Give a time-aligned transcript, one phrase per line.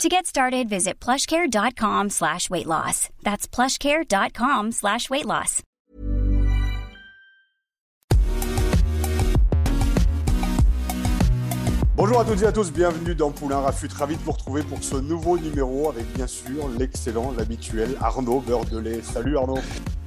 [0.00, 3.08] To get started, visit plushcare.com slash weight loss.
[3.22, 5.62] That's plushcare.com slash weight loss.
[11.94, 13.88] Bonjour à toutes et à tous, bienvenue dans Poulain Rafut.
[13.96, 19.02] Ravi de vous retrouver pour ce nouveau numéro avec bien sûr l'excellent, l'habituel Arnaud Beurdelet.
[19.02, 19.58] Salut Arnaud.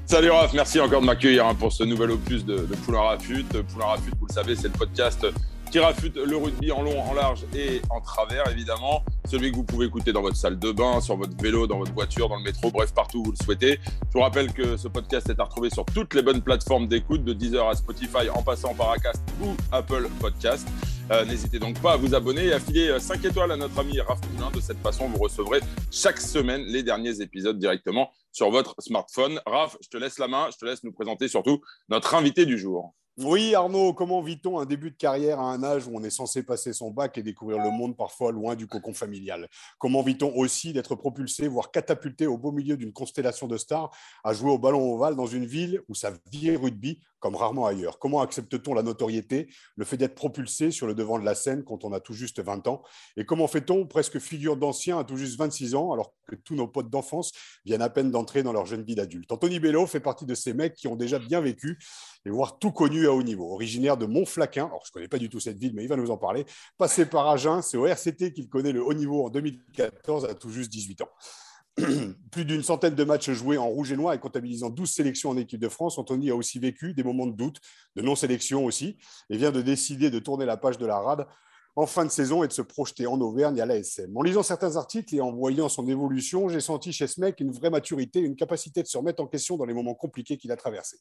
[0.06, 3.46] Salut Raph, merci encore de m'accueillir hein, pour ce nouvel opus de, de Poulain Rafut.
[3.72, 5.26] Poulain Rafut, vous le savez, c'est le podcast
[5.72, 9.04] qui rafute le rugby en long, en large et en travers, évidemment.
[9.30, 11.94] Celui que vous pouvez écouter dans votre salle de bain, sur votre vélo, dans votre
[11.94, 13.80] voiture, dans le métro, bref, partout où vous le souhaitez.
[14.08, 17.24] Je vous rappelle que ce podcast est à retrouver sur toutes les bonnes plateformes d'écoute,
[17.24, 20.68] de Deezer à Spotify, en passant par Acast ou Apple Podcast.
[21.12, 24.00] Euh, N'hésitez donc pas à vous abonner et à filer 5 étoiles à notre ami
[24.00, 24.52] Raph Poulain.
[24.52, 25.60] De cette façon, vous recevrez
[25.92, 29.40] chaque semaine les derniers épisodes directement sur votre smartphone.
[29.46, 32.58] Raph, je te laisse la main, je te laisse nous présenter surtout notre invité du
[32.58, 32.94] jour.
[33.18, 36.44] Oui, Arnaud, comment vit-on un début de carrière à un âge où on est censé
[36.44, 39.48] passer son bac et découvrir le monde parfois loin du cocon familial?
[39.78, 43.90] Comment vit-on aussi d'être propulsé, voire catapulté au beau milieu d'une constellation de stars
[44.26, 48.00] à jouer au ballon ovale dans une ville où ça vit rugby comme rarement ailleurs?
[48.00, 51.86] Comment accepte-t-on la notoriété, le fait d'être propulsé sur le devant de la scène quand
[51.86, 52.84] on a tout juste 20 ans?
[53.16, 56.68] Et comment fait-on presque figure d'ancien à tout juste 26 ans alors que tous nos
[56.68, 57.32] potes d'enfance
[57.64, 59.32] viennent à peine d'entrer dans leur jeune vie d'adulte?
[59.32, 61.80] Anthony Bello fait partie de ces mecs qui ont déjà bien vécu
[62.26, 63.54] et voire tout connu à haut niveau.
[63.54, 65.96] Originaire de Montflaquin, alors je ne connais pas du tout cette ville, mais il va
[65.96, 66.46] nous en parler.
[66.78, 70.50] Passé par Agen, c'est au RCT qu'il connaît le haut niveau en 2014 à tout
[70.50, 71.10] juste 18 ans.
[72.32, 75.38] Plus d'une centaine de matchs joués en rouge et noir et comptabilisant 12 sélections en
[75.38, 77.60] équipe de France, Anthony a aussi vécu des moments de doute,
[77.96, 78.98] de non-sélection aussi,
[79.30, 81.28] et vient de décider de tourner la page de la rade
[81.76, 84.16] en fin de saison et de se projeter en Auvergne à l'ASM.
[84.16, 87.52] En lisant certains articles et en voyant son évolution, j'ai senti chez ce mec une
[87.52, 90.56] vraie maturité, une capacité de se remettre en question dans les moments compliqués qu'il a
[90.56, 90.98] traversés.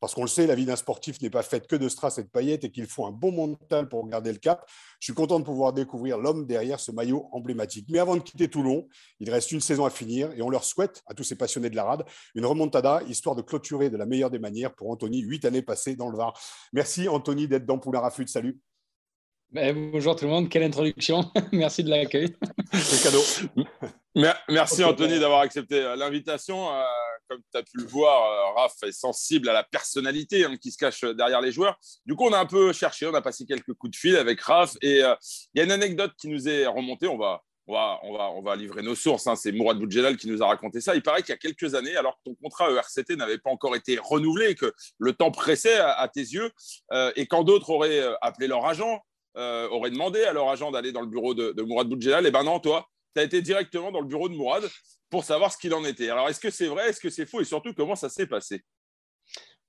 [0.00, 2.24] Parce qu'on le sait, la vie d'un sportif n'est pas faite que de strass et
[2.24, 4.68] de paillettes et qu'il faut un bon mental pour garder le cap.
[5.00, 7.86] Je suis content de pouvoir découvrir l'homme derrière ce maillot emblématique.
[7.90, 8.86] Mais avant de quitter Toulon,
[9.20, 11.76] il reste une saison à finir et on leur souhaite, à tous ces passionnés de
[11.76, 12.04] la rade,
[12.34, 15.96] une remontada, histoire de clôturer de la meilleure des manières pour Anthony, huit années passées
[15.96, 16.38] dans le Var.
[16.72, 18.26] Merci Anthony d'être dans Poulain Rafut.
[18.26, 18.60] Salut.
[19.50, 21.24] Ben, bonjour tout le monde, quelle introduction.
[21.52, 22.36] Merci de l'accueil.
[22.74, 23.22] C'est cadeau.
[24.50, 26.70] Merci Anthony d'avoir accepté euh, l'invitation.
[26.70, 26.82] Euh,
[27.28, 30.70] comme tu as pu le voir, euh, Raph est sensible à la personnalité hein, qui
[30.70, 31.78] se cache derrière les joueurs.
[32.04, 34.38] Du coup, on a un peu cherché, on a passé quelques coups de fil avec
[34.42, 37.08] Raph et il y a une anecdote qui nous est remontée.
[37.08, 39.26] On va, on va, on va, on va livrer nos sources.
[39.28, 39.34] Hein.
[39.34, 40.94] C'est Mourad Boudjelal qui nous a raconté ça.
[40.94, 43.76] Il paraît qu'il y a quelques années, alors que ton contrat ERCT n'avait pas encore
[43.76, 46.50] été renouvelé, que le temps pressait à, tes yeux,
[47.16, 49.00] et quand d'autres auraient appelé leur agent,
[49.36, 52.24] euh, aurait demandé à leur agent d'aller dans le bureau de, Mourad Boudjelal.
[52.24, 54.64] Et eh ben non, toi, tu as été directement dans le bureau de Mourad
[55.10, 56.10] pour savoir ce qu'il en était.
[56.10, 58.62] Alors, est-ce que c'est vrai Est-ce que c'est faux Et surtout, comment ça s'est passé?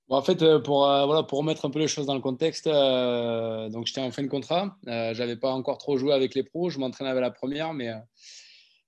[0.08, 2.64] En fait, euh, pour, euh, voilà, pour remettre un peu les choses dans le contexte,
[2.64, 4.76] donc j'étais en fin de contrat.
[4.86, 6.68] Je n'avais pas encore trop joué avec les pros.
[6.68, 7.72] Je m'entraînais avec la première.
[7.72, 7.92] Mais,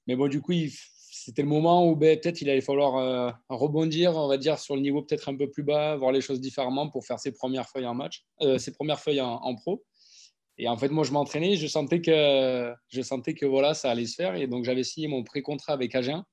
[0.08, 0.52] mais bon, du coup,
[0.98, 4.82] c'était le moment où ben, peut-être il allait falloir rebondir, on va dire, sur le
[4.82, 7.86] niveau peut-être un peu plus bas, voir les choses différemment pour faire ses premières feuilles
[7.86, 8.24] en match,
[8.58, 9.84] ses premières feuilles en pro.
[10.58, 14.06] Et en fait, moi, je m'entraînais, je sentais que, je sentais que voilà, ça allait
[14.06, 14.34] se faire.
[14.36, 16.24] Et donc, j'avais signé mon pré-contrat avec Agen.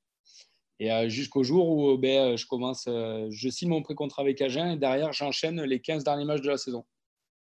[0.79, 4.71] Et euh, jusqu'au jour où ben, je commence, euh, je signe mon pré-contrat avec Agen
[4.71, 6.85] et derrière, j'enchaîne les 15 derniers matchs de la saison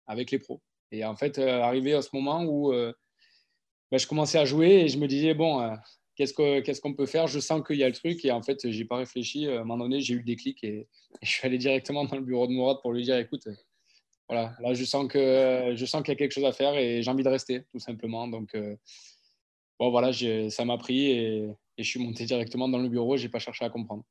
[0.07, 0.61] avec les pros.
[0.91, 4.89] Et en fait, euh, arrivé à ce moment où ben, je commençais à jouer et
[4.89, 5.75] je me disais, bon,
[6.17, 7.27] qu'est-ce qu'on peut faire?
[7.27, 8.23] Je sens qu'il y a le truc.
[8.25, 9.49] Et en fait, j'ai pas réfléchi.
[9.49, 10.89] À un moment donné, j'ai eu le déclic et,
[11.23, 13.49] je suis allé directement dans le bureau de Mourad pour lui dire, écoute,
[14.33, 17.03] voilà, là, je sens que je sens qu'il y a quelque chose à faire et
[17.03, 18.27] j'ai envie de rester, tout simplement.
[18.29, 18.77] Donc, euh,
[19.79, 20.11] bon, voilà,
[20.49, 23.19] ça m'a pris et, je suis monté directement dans le bureau.
[23.19, 24.05] J'ai pas cherché à comprendre.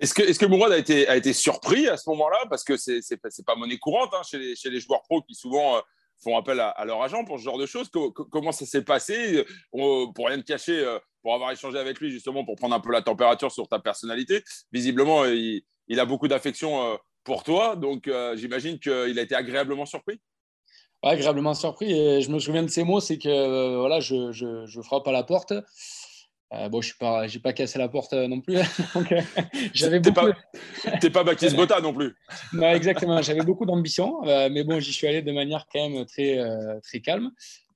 [0.00, 2.46] Est-ce que, est que Mourad a été, a été surpris à ce moment-là?
[2.50, 5.36] Parce que c'est n'est pas monnaie courante hein, chez, les, chez, les, joueurs pros qui
[5.36, 5.80] souvent euh,
[6.20, 7.90] font appel à, leur agent pour ce genre de choses.
[8.32, 9.44] comment ça s'est passé?
[9.70, 12.90] Pour rien te cacher, euh, pour avoir échangé avec lui justement pour prendre un peu
[12.90, 14.42] la température sur ta personnalité,
[14.72, 16.98] visiblement, il a beaucoup d'affection
[17.28, 17.76] pour toi.
[17.76, 20.18] Donc, euh, j'imagine qu'il a été agréablement surpris.
[21.02, 21.92] agréablement surpris.
[21.92, 25.12] Et je me souviens de ces mots, c'est que euh, voilà, je, je, frappe à
[25.12, 25.52] la porte.
[26.54, 28.56] Euh, bon, je n'ai pas, pas cassé la porte non plus.
[29.74, 30.14] j'avais beaucoup...
[30.84, 32.16] pas, pas Baptiste Botta non plus.
[32.54, 33.20] non, exactement.
[33.20, 36.38] J'avais beaucoup d'ambition, mais bon, j'y suis allé de manière quand même très,
[36.82, 37.30] très calme.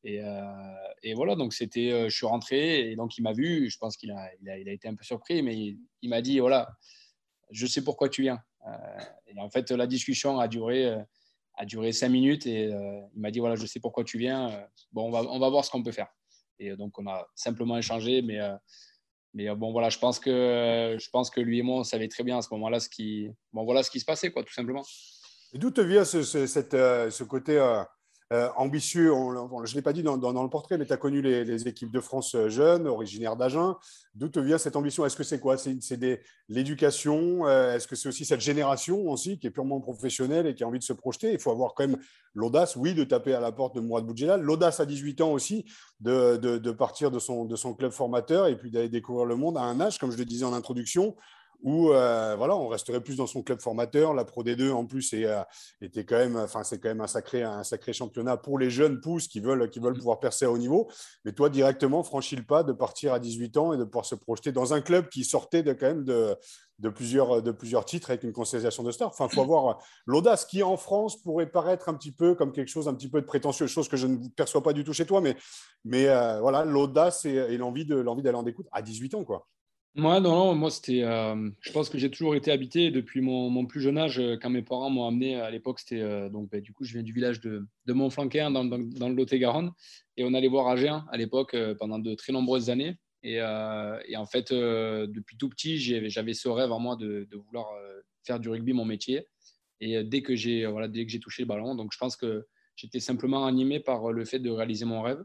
[0.04, 0.20] Et,
[1.02, 3.68] et, voilà, donc c'était, je suis rentré et donc il m'a vu.
[3.68, 6.08] Je pense qu'il a, il a, il a, été un peu surpris, mais il, il
[6.08, 6.70] m'a dit voilà,
[7.50, 8.40] je sais pourquoi tu viens.
[9.26, 10.94] Et en fait, la discussion a duré,
[11.56, 14.66] a duré cinq minutes et il m'a dit voilà, je sais pourquoi tu viens.
[14.92, 16.08] bon, on va, on va voir ce qu'on peut faire.
[16.58, 18.38] Et donc, on a simplement échangé, mais
[19.34, 22.22] mais bon, voilà, je pense que, je pense que lui et moi, on savait très
[22.22, 24.84] bien à ce moment-là ce qui, bon, voilà ce qui se passait, quoi, tout simplement.
[25.54, 27.82] Et d'où te vient ce, ce, cette, ce côté euh,
[28.56, 29.12] ambitieux,
[29.64, 32.00] je ne l'ai pas dit dans, le portrait, mais tu as connu les, équipes de
[32.00, 33.76] France euh, jeunes, originaires d'Agen.
[34.14, 35.04] D'où te vient cette ambition?
[35.04, 35.56] Est-ce que c'est quoi?
[35.56, 35.78] C'est
[36.48, 40.64] l'éducation euh, Est-ce que c'est aussi cette génération aussi qui est purement professionnelle et qui
[40.64, 41.32] a envie de se projeter?
[41.32, 41.98] Il faut avoir quand même
[42.34, 45.64] l'audace, oui, de taper à la porte de Mourad Boudjelal, l'audace à 18 ans aussi
[46.00, 49.58] de, de, partir de son, de son club formateur et puis d'aller découvrir le monde
[49.58, 51.14] à un âge, comme je le disais en introduction,
[51.62, 54.14] où euh, voilà, on resterait plus dans son club formateur.
[54.14, 55.42] La Pro D2 en plus est, euh,
[55.80, 59.00] était quand même, enfin c'est quand même un sacré, un sacré championnat pour les jeunes
[59.00, 59.98] pousses qui veulent, qui veulent mm.
[59.98, 60.90] pouvoir percer à haut niveau.
[61.24, 64.16] Mais toi directement franchis le pas de partir à 18 ans et de pouvoir se
[64.16, 66.36] projeter dans un club qui sortait de quand même de,
[66.80, 69.08] de plusieurs, de plusieurs titres avec une constellation de stars.
[69.08, 72.68] Enfin, il faut avoir l'audace qui en France pourrait paraître un petit peu comme quelque
[72.68, 75.06] chose un petit peu de prétentieux, chose que je ne perçois pas du tout chez
[75.06, 75.36] toi, mais,
[75.84, 79.24] mais euh, voilà, l'audace et, et l'envie de l'envie d'aller en découdre à 18 ans
[79.24, 79.46] quoi.
[79.94, 81.02] Moi, non, moi, c'était.
[81.02, 84.18] Euh, je pense que j'ai toujours été habité depuis mon, plus jeune âge.
[84.18, 86.00] Euh, quand mes parents m'ont amené à l'époque, c'était.
[86.00, 89.70] Euh, donc, ben, du coup, je viens du village de, de Montflanquin, dans, le Lot-et-Garonne.
[90.16, 92.96] Et on allait voir Agen à l'époque pendant de très nombreuses années.
[93.22, 97.68] Et, en fait, depuis tout petit, j'avais ce rêve en moi de, de vouloir
[98.24, 99.26] faire du rugby mon métier.
[99.80, 102.46] Et dès que j'ai voilà, touché le ballon, donc je pense que
[102.76, 105.22] j'étais simplement animé par le fait de réaliser mon rêve.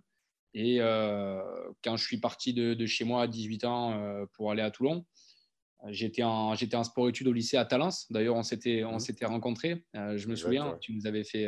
[0.54, 1.42] Et euh,
[1.84, 5.06] quand je suis parti de, chez moi à 18 ans euh, pour aller à Toulon,
[5.90, 8.12] j'étais en, j'étais en sport-études au lycée à Talence.
[8.12, 9.00] D'ailleurs, on s'était, on mmh.
[9.00, 9.86] s'était rencontrés.
[9.96, 11.48] Euh, je me souviens, tu nous avais fait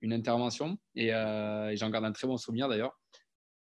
[0.00, 2.98] une intervention et, j'en garde un très bon souvenir d'ailleurs.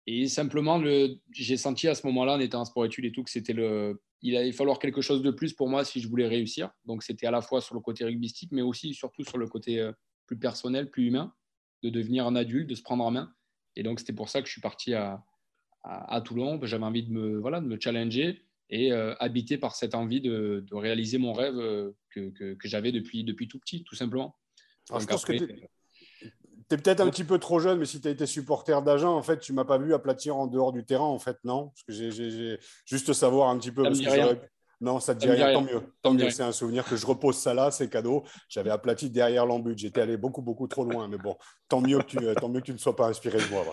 [0.07, 3.31] Et simplement, le, j'ai senti à ce moment-là, en étant en sport-études et tout, que
[3.31, 6.71] c'était le, il allait falloir quelque chose de plus pour moi si je voulais réussir.
[6.87, 9.89] Donc, c'était à la fois sur le côté rugbystique, mais aussi surtout sur le côté
[10.27, 11.33] plus personnel, plus humain,
[11.83, 13.33] de devenir un adulte, de se prendre en main.
[13.77, 15.23] Et donc, c'était pour ça que je suis parti à,
[15.83, 16.61] à, Toulon.
[16.63, 20.65] J'avais envie de me, voilà, de me challenger et euh, habité par cette envie de,
[20.67, 24.35] de réaliser mon rêve euh, que, que, que j'avais depuis, depuis tout petit, tout simplement.
[24.89, 28.11] je pense que tu es, peut-être un petit peu trop jeune, mais si tu as
[28.11, 31.19] été supporter d'Agen, en fait, tu m'as pas vu aplatir en dehors du terrain, en
[31.19, 31.69] fait, non?
[31.69, 33.83] Parce que j'ai juste savoir un petit peu.
[33.83, 34.39] Parce que
[34.83, 35.53] non, ça te dit rien.
[35.53, 35.83] Tant mieux.
[36.03, 36.31] Tant mieux.
[36.31, 38.25] C'est un souvenir que je repose ça là, c'est cadeau.
[38.49, 39.79] J'avais aplati derrière l'embut.
[39.79, 41.07] J'étais allé beaucoup, beaucoup trop loin.
[41.07, 41.37] Mais bon,
[41.69, 43.65] tant mieux que tu, tant mieux que tu ne sois pas inspiré de moi.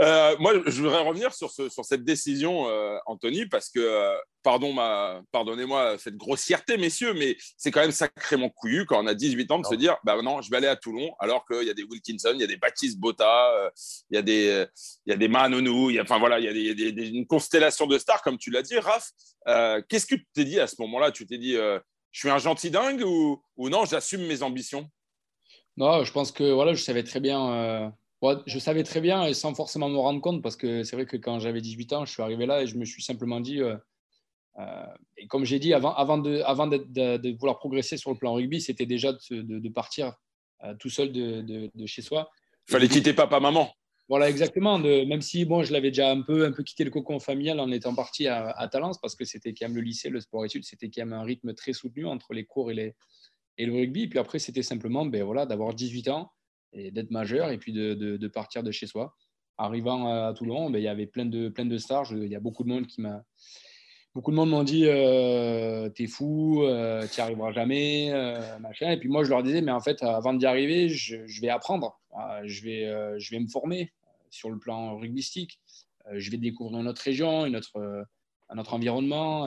[0.00, 4.14] Euh, moi, je voudrais revenir sur, ce, sur cette décision, euh, Anthony, parce que euh,
[4.42, 9.14] pardon, ma, pardonnez-moi cette grossièreté, messieurs, mais c'est quand même sacrément couillu quand on a
[9.14, 11.70] 18 ans de se dire, bah non, je vais aller à Toulon, alors qu'il y
[11.70, 13.70] a des Wilkinson, il y a des Baptiste Botta, euh,
[14.10, 14.66] il y a des,
[15.06, 17.26] il y a des Manonou, il y a, enfin voilà, il y a, des, une
[17.26, 19.10] constellation de stars, comme tu l'as dit, Raph.
[19.46, 21.10] Euh, qu'est-ce que tu t'es dit à ce moment-là?
[21.10, 21.78] Tu t'es dit, euh,
[22.10, 24.88] je suis un gentil dingue ou, ou non, j'assume mes ambitions?
[25.76, 27.92] Non, je pense que voilà, je savais très bien.
[28.46, 31.16] je savais très bien et sans forcément me rendre compte parce que c'est vrai que
[31.16, 33.76] quand j'avais 18 ans, je suis arrivé là et je me suis simplement dit euh,
[35.16, 38.60] et comme j'ai dit, avant, avant, de, avant de, vouloir progresser sur le plan rugby,
[38.60, 40.14] c'était déjà de, partir
[40.64, 42.30] euh, tout seul de, chez soi.
[42.68, 43.72] Il fallait quitter papa, maman.
[44.08, 44.78] Voilà, exactement.
[44.78, 47.70] même si bon, je l'avais déjà un peu, un peu quitté le cocon familial en
[47.70, 50.88] étant parti à, à Talence, parce que c'était quand même le lycée, le sport-études, c'était
[50.88, 52.94] quand même un rythme très soutenu entre les cours et, les,
[53.58, 54.04] et le rugby.
[54.04, 56.32] Et puis après, c'était simplement ben, voilà, d'avoir 18 ans
[56.72, 59.14] et d'être majeur et puis de, partir de chez soi.
[59.58, 62.12] Arrivant à Toulon, ben, il y avait plein de, plein de stars.
[62.12, 63.22] il y a beaucoup de monde qui m'a
[64.18, 68.90] beaucoup de monde m'ont dit euh, T'es fou, euh, tu n'y arriveras jamais, euh, machin.
[68.90, 72.00] Et puis moi, je leur disais Mais en fait, avant d'y arriver, je, vais apprendre,
[72.42, 73.92] je, vais, je vais me former
[74.30, 75.60] sur le plan rugbystique.
[76.12, 78.06] je vais découvrir une autre région, une autre,
[78.48, 79.46] un autre environnement,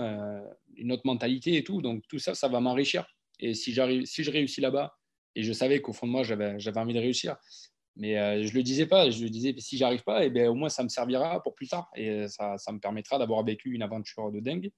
[0.77, 1.81] une autre mentalité et tout.
[1.81, 3.05] Donc tout ça, ça va m'enrichir.
[3.41, 3.75] Et si,
[4.05, 4.95] si je réussis là-bas,
[5.35, 7.35] et je savais qu'au fond de moi, j'avais envie de réussir,
[8.01, 9.11] mais euh, je ne le disais pas.
[9.11, 11.53] Je le disais, si j'arrive pas, et eh bien, au moins, ça me servira pour
[11.53, 11.87] plus tard.
[11.95, 14.71] Et euh, ça, ça me permettra d'avoir vécu une aventure de dingue.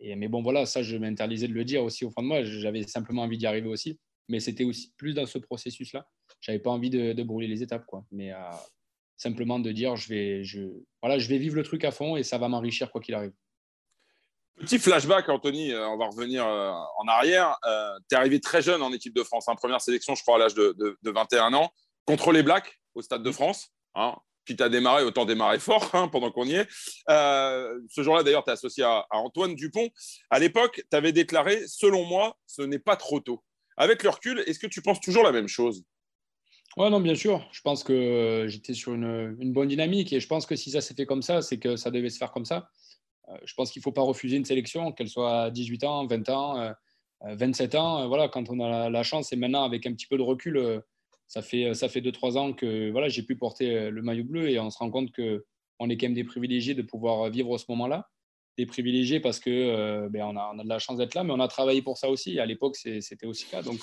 [0.00, 2.42] Et, mais bon, voilà, ça, je m'interdisais de le dire aussi au fond de moi.
[2.42, 4.00] J'avais simplement envie d'y arriver aussi.
[4.28, 6.08] Mais c'était aussi plus dans ce processus-là.
[6.40, 7.86] Je n'avais pas envie de, brûler les étapes.
[7.86, 8.04] Quoi.
[8.10, 8.40] Mais euh,
[9.16, 10.60] simplement de dire, je vais, je,
[11.00, 13.32] voilà, je vais vivre le truc à fond et ça va m'enrichir quoi qu'il arrive.
[14.56, 17.56] Petit flashback, Anthony, on va revenir en arrière.
[18.10, 20.34] tu es arrivé très jeune en équipe de France, en hein, première sélection, je crois,
[20.34, 21.70] à l'âge de 21 ans
[22.10, 23.72] contre les Blacks au Stade de France.
[23.94, 24.16] Hein.
[24.44, 26.66] Quitte à démarrer, autant démarrer fort hein, pendant qu'on y est.
[27.08, 29.88] Euh, ce jour-là, d'ailleurs, tu es associé à, Antoine Dupont.
[30.28, 33.44] À l'époque, tu avais déclaré Selon moi, ce n'est pas trop tôt.
[33.76, 35.84] Avec le recul, est-ce que tu penses toujours la même chose?
[36.76, 37.48] Oui, non, bien sûr.
[37.52, 40.94] Je pense que j'étais sur une, bonne dynamique et je pense que si ça s'est
[40.94, 42.68] fait comme ça, c'est que ça devait se faire comme ça.
[43.28, 46.06] Euh, je pense qu'il ne faut pas refuser une sélection, qu'elle soit à 18 ans,
[46.08, 46.58] 20 ans.
[46.58, 46.72] Euh,
[47.22, 50.22] 27 ans, voilà, quand on a la, chance, et maintenant avec un petit peu de
[50.22, 50.82] recul,
[51.30, 54.58] ça fait ça fait 2-3 ans que voilà, j'ai pu porter le maillot bleu et
[54.58, 58.10] on se rend compte qu'on est quand même des privilégiés de pouvoir vivre ce moment-là.
[58.58, 61.32] Des privilégiés parce que ben, on, a, on, a, de la chance d'être là, mais
[61.32, 62.40] on a travaillé pour ça aussi.
[62.40, 63.62] à l'époque, c'était aussi cas.
[63.62, 63.78] Donc,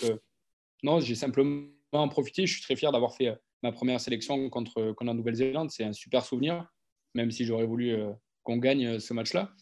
[0.84, 2.46] non, j'ai simplement en profité.
[2.46, 5.72] Je suis très fier d'avoir fait ma première sélection contre, contre la Nouvelle-Zélande.
[5.72, 6.68] C'est un super souvenir,
[7.16, 7.96] même si j'aurais voulu
[8.44, 9.54] qu'on gagne ce match-là.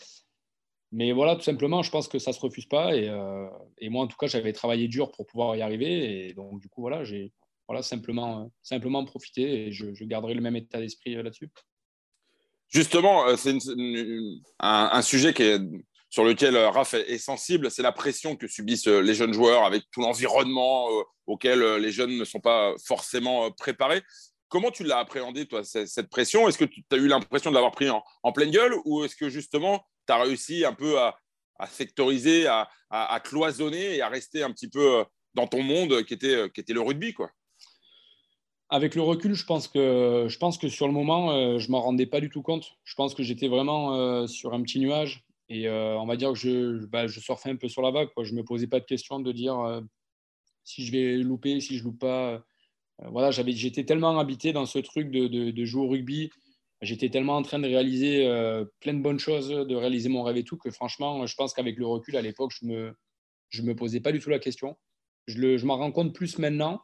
[0.92, 2.96] Mais voilà, tout simplement, je pense que ça ne se refuse pas.
[2.96, 6.28] Et, euh, et moi, en tout cas, j'avais travaillé dur pour pouvoir y arriver.
[6.30, 7.34] Et donc, du coup, voilà, j'ai
[7.68, 11.50] voilà, simplement, simplement profité et je, garderai le même état d'esprit euh, là-dessus.
[12.70, 13.56] Justement, euh, c'est
[14.60, 15.62] un, sujet qui est,
[16.10, 20.02] sur lequel Raph est sensible, c'est la pression que subissent les jeunes joueurs avec tout
[20.02, 20.88] l'environnement
[21.28, 24.02] auquel les jeunes ne sont pas forcément préparés.
[24.48, 26.48] Comment tu l'as appréhendé, toi, cette pression?
[26.48, 29.30] Est-ce que tu as eu l'impression de l'avoir pris en, pleine gueule ou est-ce que
[29.30, 31.18] justement tu as réussi un peu à,
[31.68, 35.04] sectoriser, à, cloisonner et à rester un petit peu euh,
[35.34, 37.30] dans ton monde qui était, euh, qui était le rugby quoi?
[38.70, 40.28] Avec le recul, je pense que,
[40.68, 42.74] sur le moment, euh, je ne m'en rendais pas du tout compte.
[42.84, 45.24] Je pense que j'étais vraiment sur un petit nuage.
[45.50, 48.10] Et on va dire que je, bah, surfais un peu sur la vague.
[48.22, 49.82] Je ne me posais pas de questions de dire
[50.64, 52.44] si je vais louper, si je loupe pas.
[53.00, 56.32] voilà, j'étais tellement habité dans ce truc de, jouer au rugby
[56.82, 60.38] j'étais tellement en train de réaliser euh, plein de bonnes choses, de réaliser mon rêve
[60.38, 62.94] et tout, que franchement, je pense qu'avec le recul, à l'époque, je ne
[63.64, 64.78] me, posais pas du tout la question.
[65.28, 66.82] Je m'en rends compte plus maintenant,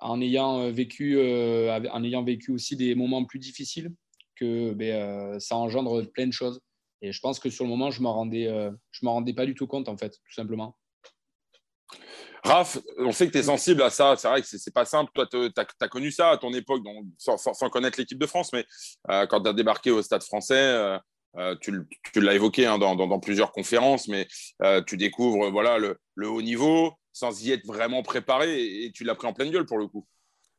[0.00, 3.92] en ayant, euh, vécu, euh, en ayant vécu aussi des moments plus difficiles,
[4.36, 6.60] que ben, ça engendre plein de choses.
[7.02, 9.88] Et je pense que sur le moment, je ne m'en rendais, pas du tout compte,
[9.88, 10.76] en fait, tout simplement.
[12.44, 14.14] Raph, on sait que tu es sensible à ça.
[14.16, 15.10] C'est vrai que c'est pas simple.
[15.14, 16.82] Toi, tu as, connu ça à ton époque,
[17.18, 18.64] sans, connaître l'équipe de France, mais
[19.10, 20.98] euh, quand tu as débarqué au Stade français, euh,
[21.36, 21.72] euh, tu,
[22.20, 24.26] l'as évoqué hein, dans, plusieurs conférences, mais
[24.86, 29.26] tu découvres voilà, le, haut niveau sans y être vraiment préparé et, tu l'as pris
[29.26, 30.06] en pleine gueule pour le coup.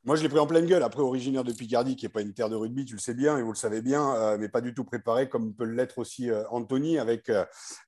[0.09, 0.81] Moi, je l'ai pris en pleine gueule.
[0.81, 3.37] Après, originaire de Picardie, qui n'est pas une terre de rugby, tu le sais bien
[3.37, 6.97] et vous le savez bien, mais pas du tout préparé, comme peut l'être aussi Anthony,
[6.97, 7.31] avec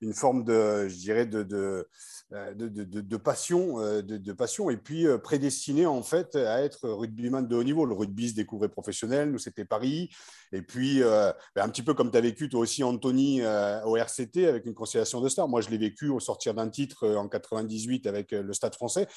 [0.02, 1.88] une forme de, je dirais, de
[2.34, 7.56] euh, passion, euh, de, passion, et puis euh, prédestiné en fait à être rugbyman de
[7.56, 7.86] haut niveau.
[7.86, 10.10] Le rugby se découvrait professionnel, nous c'était Paris,
[10.52, 13.42] et puis ben, un petit peu comme tu as vécu toi aussi Anthony
[13.86, 15.48] au RCT avec une constellation de stars.
[15.48, 19.08] Moi je l'ai vécu au sortir d'un titre en 98 avec le Stade français.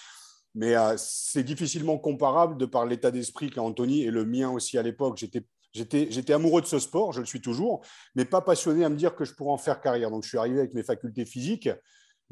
[0.54, 4.82] Mais c'est difficilement comparable de par l'état d'esprit qu'a Anthony et le mien aussi à
[4.82, 5.18] l'époque.
[5.18, 5.44] J'étais
[5.74, 7.84] J'étais amoureux de ce sport, je le suis toujours,
[8.14, 10.08] mais pas passionné à me dire que je pourrais en faire carrière.
[10.08, 11.68] Donc, je suis arrivé avec mes facultés physiques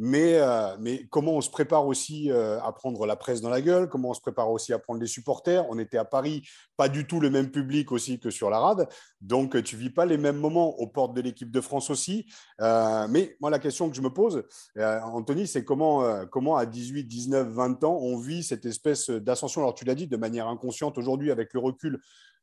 [0.04, 3.60] mais, euh, mais comment on se prépare aussi euh, à prendre la presse dans la
[3.60, 5.64] gueule, comment on se prépare aussi à prendre les supporters?
[5.70, 6.42] On était à Paris,
[6.76, 8.88] pas du tout le même public aussi que sur la rade,
[9.20, 12.26] donc tu vis pas les mêmes moments aux portes de l'équipe de France aussi.
[12.60, 14.42] Euh, mais moi, la question que je me pose,
[14.76, 19.60] Anthony, c'est comment, comment à 18, 19, 20 ans, on vit cette espèce d'ascension?
[19.60, 22.00] Alors tu l'as dit de manière inconsciente aujourd'hui avec le recul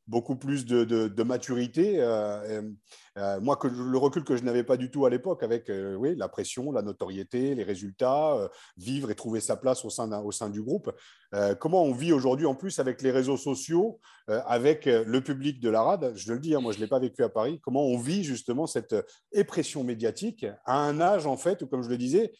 [0.09, 1.97] beaucoup plus de, maturité.
[1.99, 2.63] Euh,
[3.17, 5.95] euh, moi, que, le recul que je n'avais pas du tout à l'époque, avec euh,
[5.95, 10.31] oui, la pression, la notoriété, les résultats, vivre et trouver sa place au sein, au
[10.31, 10.91] sein du groupe.
[11.59, 15.83] comment on vit aujourd'hui, en plus, avec les réseaux sociaux, avec le public de la
[15.83, 17.59] RAD Je le dis, hein, moi, je ne l'ai pas vécu à Paris.
[17.61, 18.95] Comment on vit justement cette
[19.31, 22.31] épression médiatique à un âge, en fait, où, comme je le disais,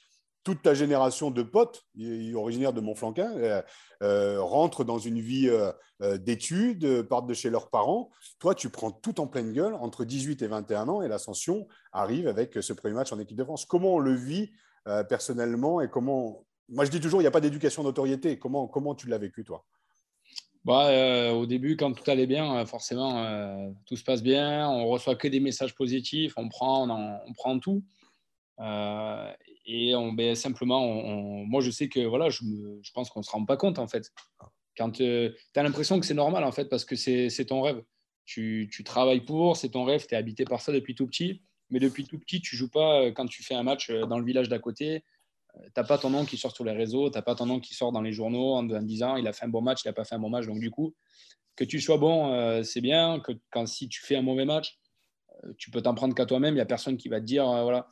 [0.44, 1.86] toute ta génération de potes,
[2.34, 3.62] originaires de Montflanquin, euh,
[4.02, 8.10] euh, rentrent dans une vie euh, d'études, partent de chez leurs parents.
[8.40, 12.28] Toi, tu prends tout en pleine gueule entre 18 et 21 ans et l'ascension arrive
[12.28, 13.66] avec ce premier match en équipe de France.
[13.66, 14.52] Comment on le vit
[15.08, 16.46] personnellement et comment.
[16.70, 18.40] Moi, je dis toujours, il n'y a pas d'éducation notoriété.
[18.40, 19.66] Comment, tu l'as vécu, toi?
[20.66, 24.68] Bah, au début, quand tout allait bien, forcément, tout se passe bien.
[24.70, 26.34] On reçoit que des messages positifs.
[26.38, 27.84] On prend, on, tout.
[29.72, 30.82] Et ben, simplement,
[31.46, 32.44] moi, je sais que voilà, je,
[32.82, 34.12] je pense qu'on ne se rend pas compte, en fait.
[34.76, 37.84] Quand euh, tu as l'impression que c'est normal, en fait, parce que c'est ton rêve.
[38.26, 41.44] Tu, tu travailles pour, c'est ton rêve, tu es habité par ça depuis tout petit.
[41.70, 44.18] Mais depuis tout petit, tu joues pas euh, quand tu fais un match euh, dans
[44.18, 45.04] le village d'à côté.
[45.54, 47.60] Tu n'as pas ton nom qui sort sur les réseaux, tu n'as pas ton nom
[47.60, 49.94] qui sort dans les journaux en, disant il a fait un bon match, il n'a
[49.94, 50.48] pas fait un bon match.
[50.48, 50.96] Donc, du coup,
[51.56, 53.20] que tu sois bon, c'est bien.
[53.20, 54.80] Que quand si tu fais un mauvais match,
[55.58, 56.54] tu peux t'en prendre qu'à toi-même.
[56.54, 57.90] Il n'y a personne qui va te dire voilà,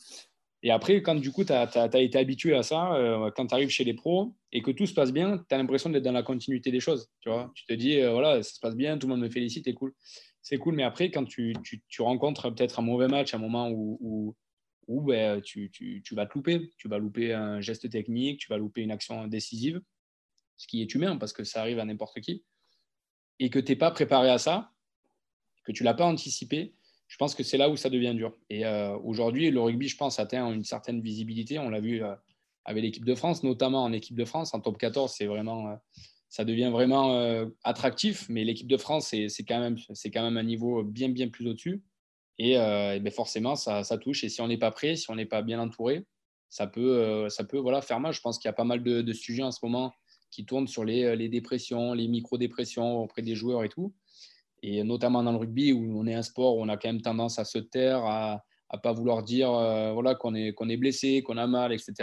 [0.63, 3.69] et après, quand du coup, tu as, été habitué à ça, euh, quand tu arrives
[3.69, 6.23] chez les pros et que tout se passe bien, tu as l'impression d'être dans la
[6.23, 7.09] continuité des choses.
[7.21, 9.29] Tu, vois tu te dis, euh, voilà, ça se passe bien, tout le monde me
[9.29, 9.93] félicite, c'est cool.
[10.41, 11.53] C'est cool, mais après, quand tu,
[11.99, 14.35] rencontres peut-être un mauvais match, un moment où,
[14.87, 18.57] où, ben, tu, tu, vas te louper, tu vas louper un geste technique, tu vas
[18.57, 19.81] louper une action décisive,
[20.55, 22.45] ce qui est humain parce que ça arrive à n'importe qui,
[23.39, 24.71] et que tu n'es pas préparé à ça,
[25.65, 26.73] que tu ne l'as pas anticipé,
[27.07, 28.33] je pense que c'est là où ça devient dur.
[28.49, 31.57] Et euh, aujourd'hui, le rugby, je pense, atteint une certaine visibilité.
[31.57, 32.13] On l'a vu euh,
[32.65, 34.53] avec l'équipe de France, notamment en équipe de France.
[34.53, 35.79] En top 14, c'est vraiment,
[36.27, 41.29] ça devient vraiment attractif, mais l'équipe de France, c'est quand, même, un niveau bien, bien
[41.29, 41.81] plus au-dessus.
[42.39, 44.25] Et, ben forcément, ça, touche.
[44.25, 46.05] Et si on n'est pas prêt, si on n'est pas bien entouré,
[46.49, 48.11] ça peut, ça peut voilà, faire mal.
[48.11, 49.93] Je pense qu'il y a pas mal de, sujets en ce moment
[50.29, 53.93] qui tournent sur les dépressions, les micro-dépressions auprès des joueurs et tout.
[54.63, 57.01] Et notamment dans le rugby, où on est un sport où on a quand même
[57.01, 59.51] tendance à se taire, à ne pas vouloir dire
[59.93, 61.93] voilà, qu'on est, qu'on est blessé, qu'on a mal, etc.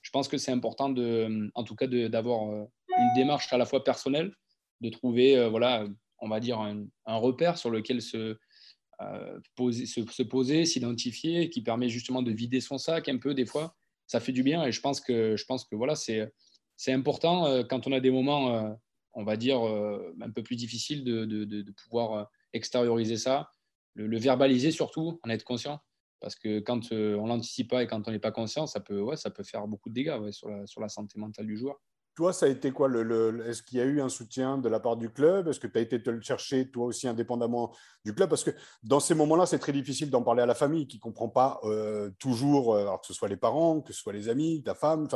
[0.00, 3.84] Je pense que c'est important, de, en tout cas, d'avoir une démarche à la fois
[3.84, 4.32] personnelle,
[4.80, 5.86] de trouver, voilà,
[6.20, 8.36] on va dire, un, repère sur lequel se,
[9.02, 13.46] euh, poser, se, poser, s'identifier, qui permet justement de vider son sac un peu des
[13.46, 13.74] fois.
[14.06, 16.30] Ça fait du bien et je pense que, que voilà, c'est,
[16.88, 18.70] important euh, quand on a des moments, euh,
[19.12, 23.50] on va dire, un peu plus difficiles de, de, de pouvoir extérioriser ça,
[23.94, 25.80] le, verbaliser surtout, en être conscient.
[26.20, 29.16] Parce que quand on l'anticipe pas et quand on n'est pas conscient, ça peut, ouais,
[29.16, 31.80] ça peut faire beaucoup de dégâts sur, la, sur la santé mentale du joueur.
[32.16, 34.80] Toi, ça a été quoi le, Est-ce qu'il y a eu un soutien de la
[34.80, 35.48] part du club?
[35.48, 37.74] Est-ce que tu as été te le chercher, toi aussi, indépendamment
[38.04, 38.28] du club?
[38.28, 38.50] Parce que
[38.82, 41.60] dans ces moments-là, c'est très difficile d'en parler à la famille qui ne comprend pas
[41.64, 45.08] euh, toujours, euh, que ce soit les parents, que ce soit les amis, ta femme.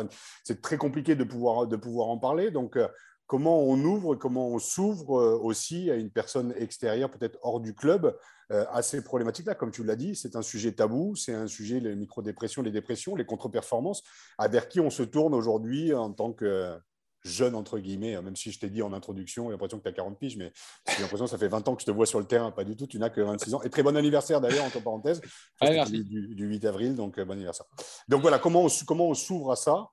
[0.44, 2.50] C'est très compliqué de pouvoir, de pouvoir en parler.
[2.50, 2.88] Donc, euh,
[3.26, 8.16] comment on ouvre, comment on s'ouvre aussi à une personne extérieure, peut-être hors du club,
[8.50, 9.54] à ces problématiques-là.
[9.54, 13.16] Comme tu l'as dit, c'est un sujet tabou, c'est un sujet, les micro-dépressions, les dépressions,
[13.16, 14.02] les contre-performances,
[14.50, 16.76] vers qui on se tourne aujourd'hui en tant que
[17.24, 19.92] jeune, entre guillemets, même si je t'ai dit en introduction, j'ai l'impression que tu as
[19.92, 20.52] 40 piges, mais
[20.94, 22.64] j'ai l'impression que ça fait 20 ans que je te vois sur le terrain, pas
[22.64, 23.62] du tout, tu n'as que 26 ans.
[23.62, 25.22] Et très bon anniversaire d'ailleurs, entre parenthèses,
[25.90, 27.66] du, 8 avril, donc bon anniversaire.
[28.08, 29.88] Donc voilà, comment on, comment on s'ouvre à ça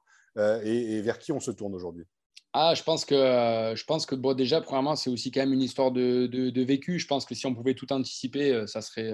[0.63, 2.05] et, vers qui on se tourne aujourd'hui?
[2.53, 5.61] Ah, je pense que, je pense que bon, déjà, premièrement, c'est aussi quand même une
[5.61, 6.99] histoire de, de, vécu.
[6.99, 9.13] Je pense que si on pouvait tout anticiper, ça serait,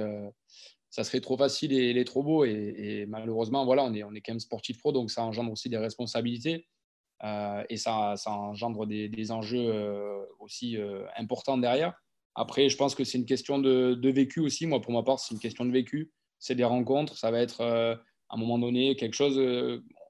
[0.90, 2.46] ça serait trop facile et, trop beau.
[2.46, 5.70] Et, malheureusement, voilà, on est, on est quand même sportif pro, donc ça engendre aussi
[5.70, 6.66] des responsabilités.
[7.24, 11.94] Euh, et ça, ça, engendre des, enjeux euh, aussi euh, importants derrière.
[12.36, 14.68] Après, je pense que c'est une question de, vécu aussi.
[14.68, 16.12] Moi, pour ma part, c'est une question de vécu.
[16.40, 17.18] C'est des rencontres.
[17.18, 19.38] Ça va être à un moment donné quelque chose,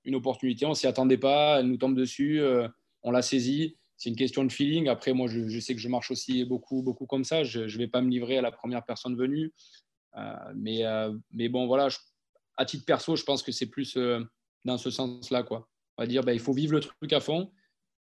[0.03, 0.65] une opportunité.
[0.65, 1.59] On s'y attendait pas.
[1.59, 2.41] Elle nous tombe dessus.
[3.07, 3.77] On l'a saisie.
[3.95, 4.89] C'est une question de feeling.
[4.89, 7.43] Après, moi, je, sais que je marche aussi beaucoup, beaucoup comme ça.
[7.43, 9.53] Je ne vais pas me livrer à la première personne venue.
[10.53, 10.83] mais,
[11.31, 11.87] mais bon, voilà.
[12.57, 13.97] à titre perso, je pense que c'est plus
[14.65, 15.45] dans ce sens-là.
[15.49, 15.63] On
[15.97, 17.51] va dire, bah, il faut vivre le truc à fond.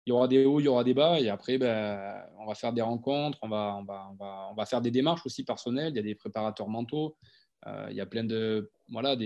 [0.06, 1.20] Il y aura des hauts, il y aura des bas.
[1.20, 4.80] Et après, bah, on va faire des rencontres, on va, on, va, on, va, faire
[4.80, 5.92] des démarches aussi personnelles.
[5.92, 7.16] Il y a des préparateurs mentaux.
[7.66, 8.70] Euh, il y a plein de.
[8.88, 9.16] Voilà,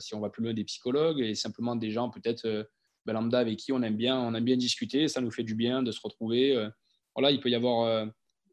[0.00, 2.64] si on va plus loin, des psychologues et simplement des gens peut-être euh,
[3.12, 5.08] lambda avec qui on aime bien, on aime bien discuter.
[5.08, 6.56] Ça nous fait du bien de se retrouver.
[6.56, 6.68] Euh.
[7.14, 8.06] voilà, il peut y avoir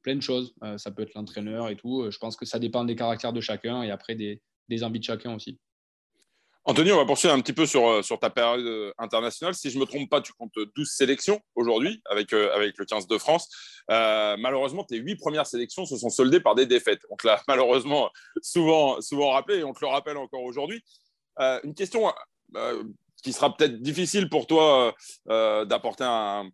[0.03, 0.53] plein de choses.
[0.77, 2.09] ça peut être l'entraîneur et tout.
[2.09, 5.03] Je pense que ça dépend des caractères de chacun et après des, des envies de
[5.03, 5.59] chacun aussi.
[6.69, 9.55] Anthony, on va poursuivre un petit peu sur, euh, sur ta période euh, internationale.
[9.55, 12.83] Si je ne me trompe pas, tu comptes 12 sélections aujourd'hui avec, euh, avec le
[12.83, 13.47] 15 de France.
[13.87, 16.99] malheureusement, tes huit premières sélections se sont soldées par des défaites.
[17.09, 20.83] On te l'a malheureusement souvent, souvent rappelé et on te le rappelle encore aujourd'hui.
[21.39, 22.13] une question
[23.27, 24.95] qui sera peut-être difficile pour toi
[25.27, 26.49] d'apporter un,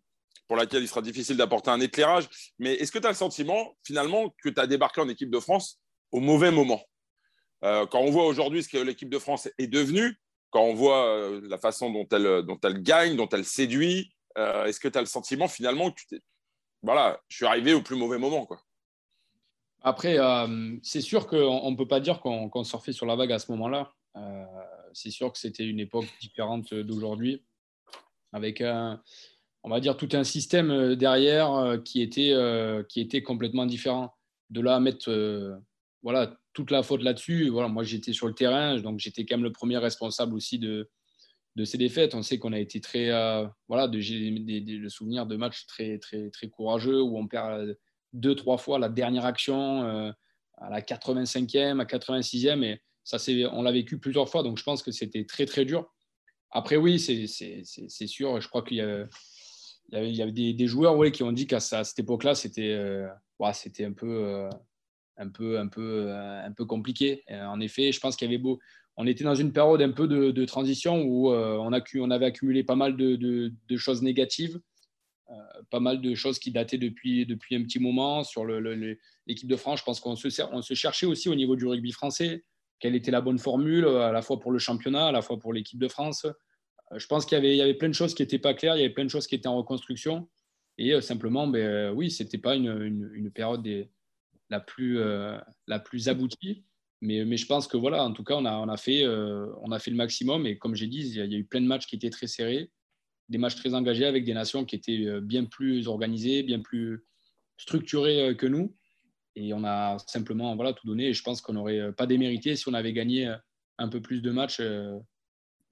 [0.48, 2.28] pour laquelle il sera difficile d'apporter un éclairage.
[2.58, 5.40] Mais est-ce que tu as le sentiment, finalement, que tu as débarqué en équipe de
[5.40, 5.80] France
[6.12, 6.82] au mauvais moment?
[7.64, 10.18] Euh, quand on voit aujourd'hui ce que l'équipe de France est devenue,
[10.50, 14.66] quand on voit euh, la façon dont elle, dont elle gagne, dont elle séduit, euh,
[14.66, 16.20] est-ce que tu as le sentiment finalement que tu.
[16.82, 18.60] Voilà, je suis arrivé au plus mauvais moment quoi?
[19.86, 20.16] Après,
[20.82, 23.92] c'est sûr qu'on ne peut pas dire qu'on surfait sur la vague à ce moment-là.
[24.94, 27.44] C'est sûr que c'était une époque différente d'aujourd'hui,
[28.32, 29.02] avec un,
[29.62, 32.34] on va dire tout un système derrière qui était,
[32.88, 34.14] qui était complètement différent.
[34.50, 35.10] De là à mettre
[36.02, 37.48] voilà, toute la faute là-dessus.
[37.48, 40.88] Voilà, moi, j'étais sur le terrain, donc j'étais quand même le premier responsable aussi de,
[41.56, 42.14] de ces défaites.
[42.14, 46.30] On sait qu'on a été très, euh, voilà, de, le souvenir de matchs très, très,
[46.30, 47.76] très courageux où on perd
[48.12, 50.12] deux, trois fois la dernière action euh,
[50.58, 53.18] à la 85e, à 86e, et ça,
[53.52, 55.92] on l'a vécu plusieurs fois, donc je pense que c'était très, très dur.
[56.50, 57.26] Après, oui, c'est,
[58.06, 62.72] sûr, je crois qu'il y avait, des, joueurs qui ont dit qu'à cette époque-là, c'était,
[62.72, 63.08] euh,
[63.52, 64.48] c'était un peu
[65.16, 67.22] un peu, un peu, un peu compliqué.
[67.30, 68.58] Euh, en effet, je pense qu'il y avait beau.
[68.96, 72.26] On était dans une période un peu de, transition où euh, on, a, on avait
[72.26, 74.60] accumulé pas mal de, choses négatives,
[75.70, 79.80] pas mal de choses qui dataient depuis, depuis un petit moment sur l'équipe de France.
[79.80, 82.44] Je pense qu'on se, on se cherchait aussi au niveau du rugby français,
[82.80, 85.52] quelle était la bonne formule, à la fois pour le championnat, à la fois pour
[85.52, 86.26] l'équipe de France.
[86.94, 88.84] Je pense qu'il y y avait plein de choses qui n'étaient pas claires, il y
[88.84, 90.28] avait plein de choses qui étaient en reconstruction.
[90.76, 93.66] Et simplement, ben, oui, ce n'était pas une, une, période
[94.50, 96.64] la plus, euh, la plus aboutie.
[97.00, 99.70] mais, mais, je pense que voilà, en tout cas, on a, on a, fait, on
[99.70, 100.46] a fait le maximum.
[100.46, 102.70] Et comme j'ai dit, il y, a, eu plein de matchs qui étaient très serrés,
[103.28, 107.04] des matchs très engagés avec des nations qui étaient bien plus organisées, bien plus
[107.56, 108.74] structurées que nous.
[109.36, 111.08] Et on a simplement voilà, tout donné.
[111.08, 113.34] Et je pense qu'on n'aurait pas démérité si on avait gagné
[113.78, 114.60] un peu plus de matchs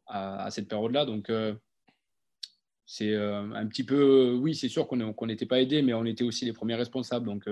[0.07, 1.05] à, à, cette période-là.
[1.05, 1.31] Donc,
[2.87, 4.33] c'est un petit peu.
[4.35, 7.27] Oui, c'est sûr qu'on n'était pas aidé, mais on était aussi les premiers responsables.
[7.27, 7.48] Donc,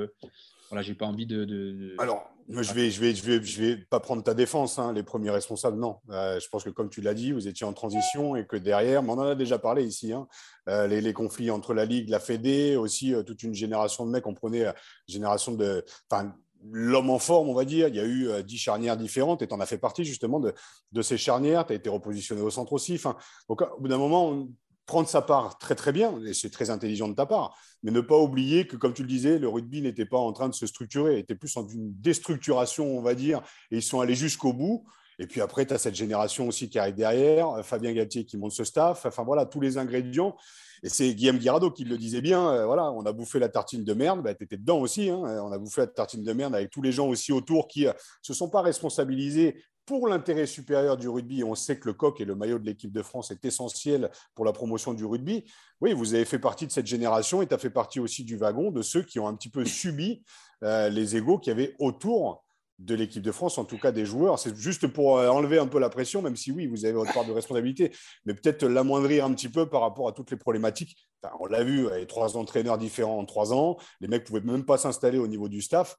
[0.70, 1.96] voilà, j'ai pas envie de.
[1.98, 4.78] Alors, je vais, je vais, je vais, je vais pas prendre ta défense.
[4.78, 5.96] Hein, les premiers responsables, non.
[6.10, 9.02] Euh, je pense que comme tu l'as dit, vous étiez en transition et que derrière,
[9.02, 10.12] mais on en a déjà parlé ici.
[10.12, 10.28] Hein,
[10.68, 14.12] euh, les, les, conflits entre la ligue, la Fédé, aussi euh, toute une génération de
[14.12, 14.28] mecs.
[14.28, 14.72] On prenait
[15.08, 16.32] génération de, enfin,
[16.70, 17.88] l'homme en forme, on va dire.
[17.88, 20.54] Il y a eu dix charnières différentes et tu en as fait partie justement de,
[20.92, 21.66] de ces charnières.
[21.66, 22.94] Tu as été repositionné au centre aussi.
[22.94, 23.16] Enfin,
[23.48, 24.46] donc, au bout d'un moment,
[24.90, 28.00] prendre sa part très très bien, et c'est très intelligent de ta part, mais ne
[28.00, 30.66] pas oublier que, comme tu le disais, le rugby n'était pas en train de se
[30.66, 34.84] structurer, était plus en une déstructuration, on va dire, et ils sont allés jusqu'au bout.
[35.20, 38.50] Et puis après, tu as cette génération aussi qui arrive derrière, Fabien Galtier qui monte
[38.50, 40.34] ce staff, enfin voilà, tous les ingrédients.
[40.82, 43.84] Et c'est Guillaume Guirado qui le disait bien, euh, voilà, on a bouffé la tartine
[43.84, 46.54] de merde, bah, tu étais dedans aussi, hein, on a bouffé la tartine de merde
[46.54, 50.46] avec tous les gens aussi autour qui ne euh, se sont pas responsabilisés pour l'intérêt
[50.46, 53.32] supérieur du rugby, on sait que le coq et le maillot de l'équipe de France
[53.32, 55.50] est essentiel pour la promotion du rugby.
[55.80, 58.36] Oui, vous avez fait partie de cette génération et tu as fait partie aussi du
[58.36, 60.22] wagon de ceux qui ont un petit peu subi
[60.62, 62.44] euh, les égaux qu'il y avait autour
[62.78, 64.38] de l'équipe de France, en tout cas des joueurs.
[64.38, 67.12] C'est juste pour euh, enlever un peu la pression, même si oui, vous avez votre
[67.12, 67.90] part de responsabilité,
[68.26, 71.08] mais peut-être l'amoindrir un petit peu par rapport à toutes les problématiques.
[71.40, 74.26] on l'a vu, il y a trois entraîneurs différents en trois ans, les mecs ne
[74.28, 75.96] pouvaient même pas s'installer au niveau du staff.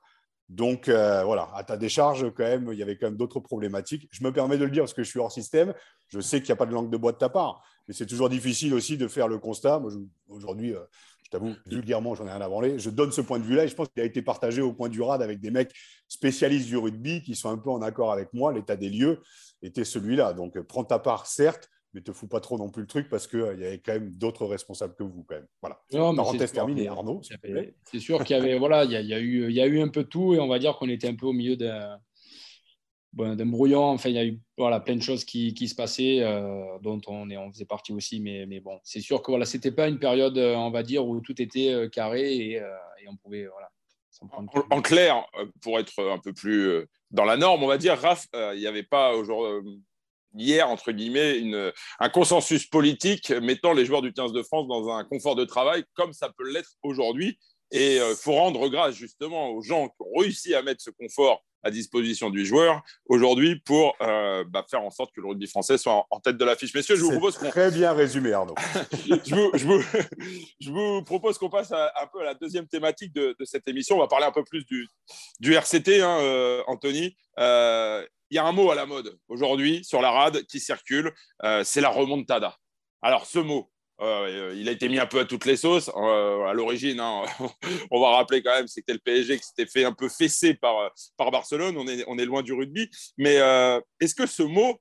[0.51, 4.09] Donc euh, voilà, à ta décharge, quand même, il y avait quand même d'autres problématiques.
[4.11, 5.73] Je me permets de le dire parce que je suis hors système.
[6.09, 8.05] Je sais qu'il n'y a pas de langue de bois de ta part, mais c'est
[8.05, 9.81] toujours difficile aussi de faire le constat.
[10.27, 10.81] Aujourd'hui, euh,
[11.23, 12.79] je t'avoue, vulgairement, j'en ai rien à branler.
[12.79, 14.89] Je donne ce point de vue-là et je pense qu'il a été partagé au point
[14.89, 15.71] du rad avec des mecs
[16.09, 18.51] spécialistes du rugby qui sont un peu en accord avec moi.
[18.51, 19.21] L'état des lieux
[19.61, 20.33] était celui-là.
[20.33, 23.27] Donc prends ta part, certes, mais te fous pas trop non plus le truc parce
[23.27, 25.47] qu'il euh, y avait quand même d'autres responsables que vous quand même.
[25.62, 25.82] Voilà.
[25.91, 27.21] Parenthèse terminée, Arnaud.
[27.84, 29.89] C'est sûr qu'il y avait voilà, il y, a, eu, il y a eu un
[29.89, 31.99] peu tout et on va dire qu'on était un peu au milieu d'un
[33.13, 33.84] brouillon.
[33.84, 37.01] Enfin, il y a eu voilà, plein de choses qui, qui se passaient euh, dont
[37.08, 38.21] on, est, on faisait partie aussi.
[38.21, 41.06] Mais, mais bon, c'est sûr que voilà, c'était pas une période, euh, on va dire,
[41.06, 43.69] où tout était carré et, et on pouvait voilà.
[44.19, 45.25] En, en, clair,
[45.62, 48.84] pour être un peu plus dans la norme, on va dire, Raph, il n'y avait
[48.84, 49.82] pas aujourd'hui
[50.35, 54.89] hier, entre guillemets, une, un consensus politique mettant les joueurs du 15 de France dans
[54.89, 57.37] un confort de travail comme ça peut l'être aujourd'hui.
[57.71, 60.89] Et il euh, faut rendre grâce justement aux gens qui ont réussi à mettre ce
[60.89, 65.47] confort à disposition du joueur aujourd'hui pour euh, bah, faire en sorte que le rugby
[65.47, 66.73] français soit en, tête de l'affiche.
[66.73, 67.49] Messieurs, je vous propose qu'on...
[67.49, 68.55] Très bien résumé, Arnaud.
[69.05, 69.81] je, vous, je, vous,
[70.59, 73.97] je, vous, propose qu'on passe un peu à la deuxième thématique de, de, cette émission.
[73.97, 74.87] On va parler un peu plus du,
[75.39, 77.15] du RCT, hein, euh, Anthony
[78.31, 81.13] il y a un mot à la mode aujourd'hui sur la rade qui circule,
[81.43, 82.57] euh, c'est la remontada.
[83.01, 85.91] Alors ce mot, euh, il a été mis un peu à toutes les sauces.
[85.95, 87.23] Euh, à l'origine, hein,
[87.91, 90.91] on va rappeler quand même, c'était le PSG qui s'était fait un peu fesser par,
[91.17, 91.75] par Barcelone.
[91.77, 92.89] On est, on est loin du rugby.
[93.17, 93.35] Mais
[93.99, 94.79] est-ce que ce mot,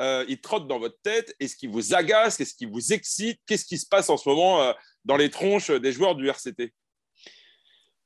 [0.00, 1.34] il trotte dans votre tête?
[1.40, 2.36] Est-ce qu'il vous agace?
[2.36, 3.40] Qu'est-ce qui vous excite?
[3.46, 4.72] Qu'est-ce qui se passe en ce moment
[5.04, 6.72] dans les tronches des joueurs du RCT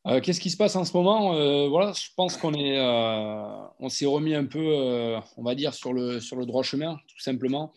[0.06, 1.34] euh, qu'est-ce qui se passe en ce moment?
[1.34, 5.74] Euh, Voilà, je pense qu'on est, euh, on s'est remis un peu, on va dire,
[5.74, 7.72] sur le, sur le droit chemin, tout simplement.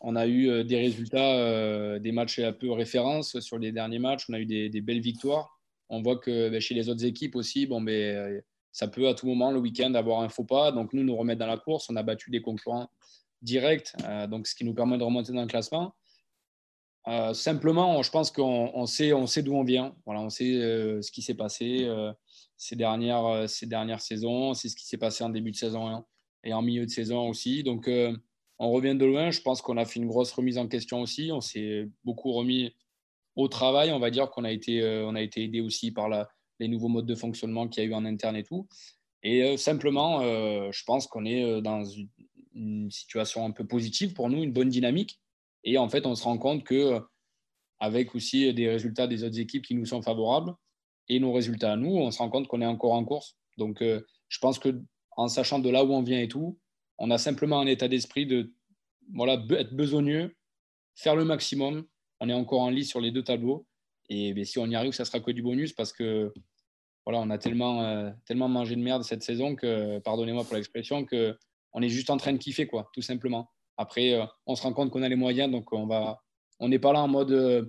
[0.00, 4.26] On a eu des résultats, des matchs un peu référence sur les derniers matchs.
[4.28, 5.58] On a eu des, belles victoires.
[5.88, 8.42] On voit que ben, chez les autres équipes aussi, bon, ben,
[8.72, 10.72] ça peut à tout moment le week-end avoir un faux pas.
[10.72, 11.88] Donc nous, nous remettre dans la course.
[11.88, 12.88] On a battu des concurrents
[13.40, 13.92] directs,
[14.28, 15.94] donc ce qui nous permet de remonter dans le classement.
[17.06, 19.94] Euh, simplement, je pense qu'on sait, on d'où on vient.
[20.06, 22.12] Voilà, on sait euh, ce qui s'est passé euh,
[22.56, 24.54] ces, dernières, ces dernières saisons.
[24.54, 26.04] C'est ce qui s'est passé en début de saison
[26.44, 27.62] et en milieu de saison aussi.
[27.62, 27.90] Donc,
[28.58, 29.30] on revient de loin.
[29.30, 31.30] Je pense qu'on a fait une grosse remise en question aussi.
[31.32, 32.74] On s'est beaucoup remis
[33.36, 33.92] au travail.
[33.92, 36.08] On va dire qu'on a été, on aidé aussi par
[36.58, 38.66] les nouveaux modes de fonctionnement qu'il y a eu en interne et tout.
[39.22, 41.82] Et simplement, je pense qu'on est dans
[42.54, 45.20] une situation un peu positive pour nous, une bonne dynamique.
[45.64, 47.00] Et en fait, on se rend compte que
[47.80, 50.54] avec aussi des résultats des autres équipes qui nous sont favorables
[51.08, 53.36] et nos résultats à nous, on se rend compte qu'on est encore en course.
[53.58, 54.80] Donc, euh, je pense que
[55.16, 56.58] en sachant de là où on vient et tout,
[56.98, 58.52] on a simplement un état d'esprit de
[59.12, 60.34] voilà, être besogneux,
[60.94, 61.84] faire le maximum.
[62.20, 63.66] On est encore en lice sur les deux tableaux.
[64.08, 66.32] Et ben, si on y arrive, ça sera que du bonus parce que
[67.04, 71.04] voilà, on a tellement, euh, tellement mangé de merde cette saison que, pardonnez-moi pour l'expression,
[71.04, 73.50] qu'on est juste en train de kiffer, quoi, tout simplement.
[73.76, 76.22] Après, euh, on se rend compte qu'on a les moyens, donc on va,
[76.60, 77.64] on n'est pas là en mode euh,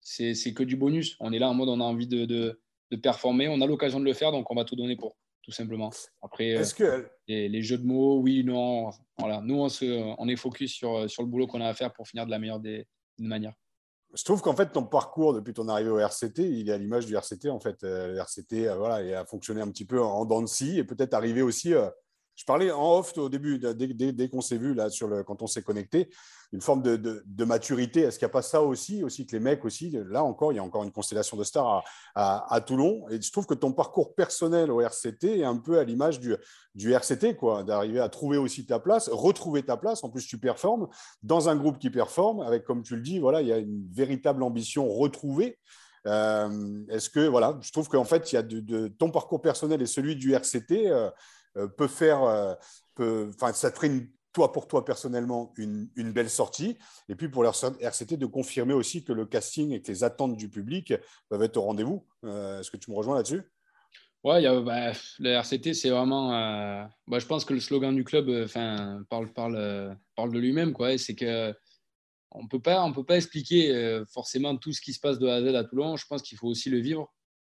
[0.00, 1.16] c'est que du bonus.
[1.20, 2.58] On est là en mode on a envie de, de,
[3.02, 5.16] performer, on a l'occasion de le faire, donc on va tout donner pour.
[5.42, 5.90] tout simplement.
[6.20, 6.62] Après,
[7.26, 8.90] les, jeux de mots, oui, non.
[9.18, 9.40] Voilà.
[9.40, 9.68] Nous, on,
[10.18, 12.38] on est focus sur, sur le boulot qu'on a à faire pour finir de la
[12.38, 12.86] meilleure des,
[13.18, 13.54] manières.
[14.14, 17.06] Je trouve qu'en fait, ton parcours depuis ton arrivée au RCT, il est à l'image
[17.06, 17.48] du RCT.
[17.48, 20.78] En fait, le RCT, voilà, il a fonctionné un petit peu en dents de scie
[20.78, 21.72] et peut-être arrivé aussi
[22.34, 25.62] je parlais en off au début, dès, qu'on s'est vu, là, sur quand on s'est
[25.62, 26.08] connecté,
[26.52, 28.00] une forme de, maturité.
[28.00, 30.56] Est-ce qu'il n'y a pas ça aussi, aussi que les mecs aussi, là encore, il
[30.56, 31.82] y a encore une constellation de stars
[32.14, 33.08] à, Toulon.
[33.10, 36.92] Et je trouve que ton parcours personnel au RCT est un peu à l'image du,
[36.92, 40.04] RCT, quoi, d'arriver à trouver aussi ta place, retrouver ta place.
[40.04, 40.88] En plus, tu performes
[41.22, 43.88] dans un groupe qui performe, avec, comme tu le dis, voilà, il y a une
[43.90, 45.58] véritable ambition retrouvée.
[46.06, 49.80] Euh, est-ce que, voilà, je trouve qu'en fait, il y a de, ton parcours personnel
[49.82, 50.90] et celui du RCT.
[50.90, 51.10] Euh,
[51.76, 53.90] peut faire, euh, enfin, ça ferait
[54.32, 56.78] toi pour toi personnellement une, belle sortie.
[57.08, 60.48] Et puis pour RCT de confirmer aussi que le casting et que les attentes du
[60.48, 60.94] public
[61.28, 62.06] peuvent être au rendez-vous.
[62.24, 63.42] Euh, est-ce que tu me rejoins là-dessus?
[64.24, 66.30] A, bah, le RCT, c'est vraiment.
[67.06, 70.74] bah, je pense que le slogan du club enfin, parle, parle, parle de lui-même.
[70.96, 71.52] C'est que
[72.30, 75.54] on on peut pas expliquer forcément tout ce qui se passe de A à Z
[75.54, 75.96] à Toulon.
[75.96, 77.12] Je pense qu'il faut aussi le vivre.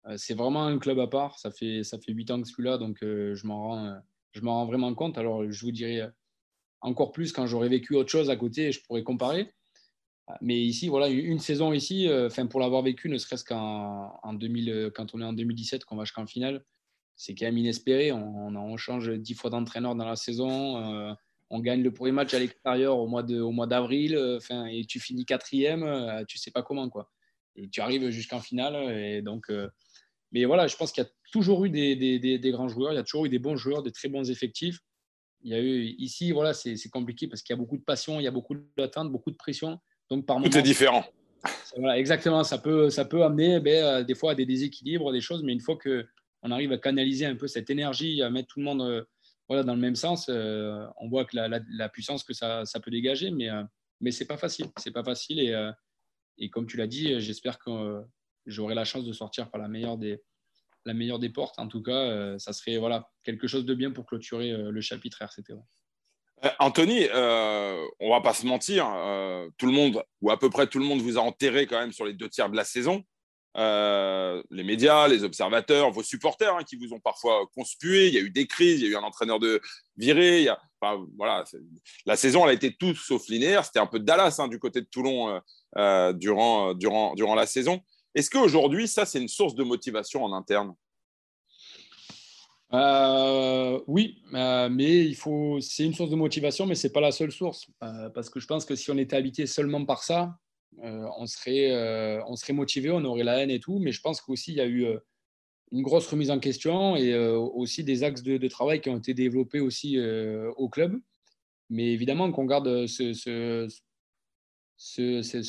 [0.07, 1.38] Euh, c'est vraiment un club à part.
[1.38, 3.97] Ça fait, ça fait 8 ans que je suis là, donc euh, je m'en rends,
[4.33, 5.19] je m'en rends vraiment compte.
[5.19, 6.03] Alors, je vous dirais
[6.81, 9.53] encore plus quand j'aurais vécu autre chose à côté je pourrais comparer.
[10.40, 14.33] Mais ici, voilà, une saison ici, euh, enfin pour l'avoir vécu, ne serait-ce qu'en en
[14.33, 16.64] 2000, quand on est en 2017, qu'on va jusqu'en finale,
[17.17, 18.11] c'est quand même inespéré.
[18.12, 21.17] On, change dix fois d'entraîneur dans la saison.
[21.51, 24.19] on gagne le premier match à l'extérieur au mois d'avril.
[24.71, 26.25] Et tu finis quatrième.
[26.27, 27.11] tu sais pas comment quoi.
[27.57, 28.97] Et tu arrives jusqu'en finale.
[28.97, 29.51] Et donc,
[30.35, 33.05] mais voilà, je pense qu'il y a toujours eu des, grands joueurs, il y a
[33.05, 34.81] toujours eu des bons joueurs, des très bons effectifs.
[35.43, 38.19] Il y a eu ici, voilà, c'est compliqué parce qu'il y a beaucoup de passion,
[38.19, 39.79] il y a beaucoup d'attentes, beaucoup de pression.
[40.11, 41.05] Donc par Tout est différent.
[41.77, 42.43] Voilà, exactement.
[42.43, 45.53] Ça peut, ça peut amener ben, euh, des fois à des déséquilibres, des choses, mais
[45.53, 48.83] une fois qu'on arrive à canaliser un peu cette énergie, à mettre tout le monde
[48.83, 49.05] euh,
[49.49, 52.90] voilà, dans le même sens, euh, on voit que la, puissance que ça, ça, peut
[52.90, 53.49] dégager, mais,
[54.01, 54.67] mais ce n'est pas facile.
[54.79, 55.38] C'est pas facile.
[55.38, 55.71] Et,
[56.38, 58.03] et comme tu l'as dit, j'espère que
[58.47, 60.20] j'aurai la chance de sortir par la meilleure des,
[60.85, 61.59] la meilleure des portes.
[61.59, 64.81] En tout cas, euh, ça serait voilà, quelque chose de bien pour clôturer euh, le
[64.81, 65.53] chapitre RCT.
[65.53, 67.07] Euh, Anthony,
[68.01, 68.87] on va pas se mentir,
[69.57, 71.92] tout le monde, ou à peu près tout le monde, vous a enterré quand même
[71.92, 73.03] sur les deux tiers de la saison.
[73.57, 78.09] les médias, les observateurs, vos supporters hein, qui vous ont parfois conspué.
[78.09, 79.62] Il y a eu des crises, il y a eu un entraîneur de
[79.97, 80.49] viré.
[81.16, 81.44] voilà,
[82.05, 83.64] la saison, elle a été tout sauf linéaire.
[83.64, 85.40] C'était un peu Dallas hein, du côté de Toulon
[85.77, 87.81] durant, durant, durant la saison.
[88.15, 90.75] Est-ce qu'aujourd'hui, ça, c'est une source de motivation en interne?
[92.75, 95.61] Euh, oui, euh, mais il faut.
[95.61, 98.47] C'est une source de motivation, mais c'est pas la seule source, euh, parce que je
[98.47, 100.37] pense que si on était habité seulement par ça,
[100.83, 101.73] on serait,
[102.27, 103.79] on serait motivé, on aurait la haine et tout.
[103.79, 104.87] Mais je pense qu'aussi il y a eu
[105.71, 109.61] une grosse remise en question et aussi des axes de, travail qui ont été développés
[109.61, 109.97] aussi
[110.57, 111.01] au club.
[111.71, 113.69] Mais évidemment qu'on garde ce,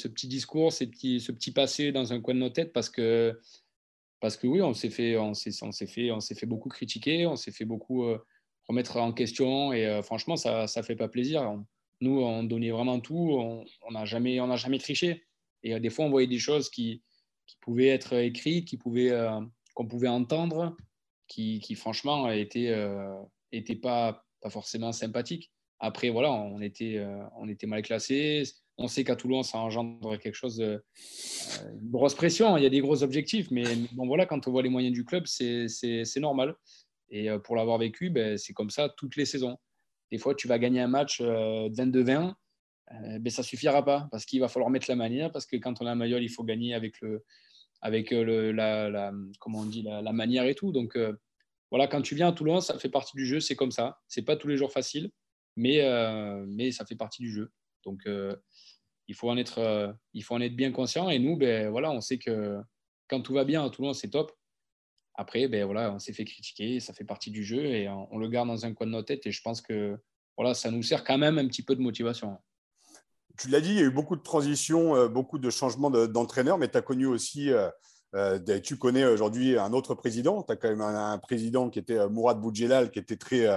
[0.07, 3.39] petit discours, ce petit, ce passé dans un coin de nos têtes parce que,
[4.19, 5.15] parce que oui, on s'est fait,
[5.87, 8.17] fait, fait beaucoup critiquer, on s'est fait beaucoup euh,
[8.67, 11.43] remettre en question et euh, franchement, ça ne fait pas plaisir.
[12.01, 15.25] nous, on donnait vraiment tout, on n'a jamais, jamais triché.
[15.63, 17.03] Et euh, des fois, on voyait des choses qui,
[17.47, 19.11] qui pouvaient être écrites, qui pouvaient,
[19.73, 20.75] qu'on pouvait entendre,
[21.27, 22.73] qui, qui franchement étaient,
[23.51, 25.51] étaient pas, pas forcément sympathiques.
[25.79, 27.05] Après, voilà, on était,
[27.37, 28.43] on était mal classés
[28.77, 32.57] on sait qu'à Toulon, ça engendre quelque chose de euh, grosse pression.
[32.57, 35.05] Il y a des gros objectifs, mais bon, voilà, quand on voit les moyens du
[35.05, 35.67] club, c'est
[36.17, 36.55] normal.
[37.09, 39.57] Et euh, pour l'avoir vécu, ben, c'est comme ça toutes les saisons.
[40.11, 42.33] Des fois, tu vas gagner un match 22-20,
[42.91, 45.31] euh, ben, ça suffira pas parce qu'il va falloir mettre la manière.
[45.31, 47.23] Parce que quand on a un maillot, il faut gagner avec, le,
[47.81, 49.13] avec le, la,
[49.45, 50.73] on dit, la, manière et tout.
[50.73, 50.97] Donc
[51.71, 53.99] voilà, quand tu viens à Toulon, ça fait partie du jeu, c'est comme ça.
[54.09, 55.11] C'est pas tous les jours facile,
[55.55, 55.81] mais
[56.71, 57.51] ça fait partie du jeu.
[57.85, 58.35] Donc, euh,
[59.07, 61.09] il, faut en être, euh, il faut en être bien conscient.
[61.09, 62.57] Et nous, ben, voilà, on sait que
[63.07, 64.31] quand tout va bien à Toulon, c'est top.
[65.13, 68.27] Après, ben, voilà, on s'est fait critiquer, ça fait partie du jeu et on, le
[68.27, 69.25] garde dans un coin de notre tête.
[69.25, 69.97] Et je pense que
[70.37, 72.37] voilà, ça nous sert quand même un petit peu de motivation.
[73.37, 76.57] Tu l'as dit, il y a eu beaucoup de transitions, euh, beaucoup de changements d'entraîneur,
[76.57, 77.51] mais tu as connu aussi,
[78.63, 80.43] tu connais aujourd'hui un autre président.
[80.43, 83.47] Tu as quand même un, président qui était Mourad Boudjelal, qui était très,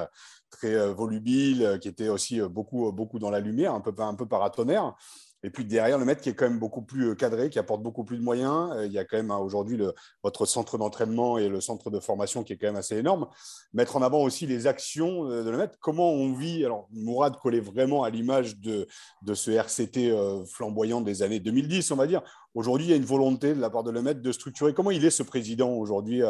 [0.50, 3.92] très euh, volubile, euh, qui était aussi euh, beaucoup, beaucoup dans la lumière, un peu,
[3.98, 4.96] un paratonnerre.
[5.44, 8.02] Et puis derrière, le maître qui est quand même beaucoup plus cadré, qui apporte beaucoup
[8.02, 8.74] plus de moyens.
[8.84, 9.78] Il y a quand même hein, aujourd'hui
[10.24, 13.28] votre centre d'entraînement et le centre de formation qui est quand même assez énorme.
[13.72, 15.78] Mettre en avant aussi les actions de le maître.
[15.80, 18.88] Comment on vit Alors, Mourad collait vraiment à l'image de,
[19.22, 20.12] de ce RCT
[20.52, 22.22] flamboyant des années 2010, on va dire.
[22.54, 24.74] Aujourd'hui, il y a une volonté de la part de le maître de structurer.
[24.74, 26.20] Comment il est ce président aujourd'hui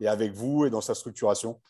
[0.00, 1.60] et avec vous et dans sa structuration?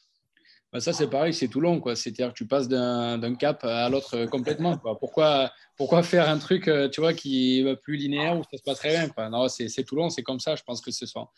[0.74, 1.80] Bah, ça, c'est pareil, c'est tout long.
[1.94, 4.76] C'est-à-dire que tu passes d'un cap à l'autre complètement.
[4.98, 8.78] Pourquoi, pourquoi faire un truc tu vois, qui va plus linéaire où ça se passe
[8.78, 9.30] très bien.
[9.30, 10.56] Non, c'est long, c'est comme ça.
[10.56, 11.28] Je pense que ce sont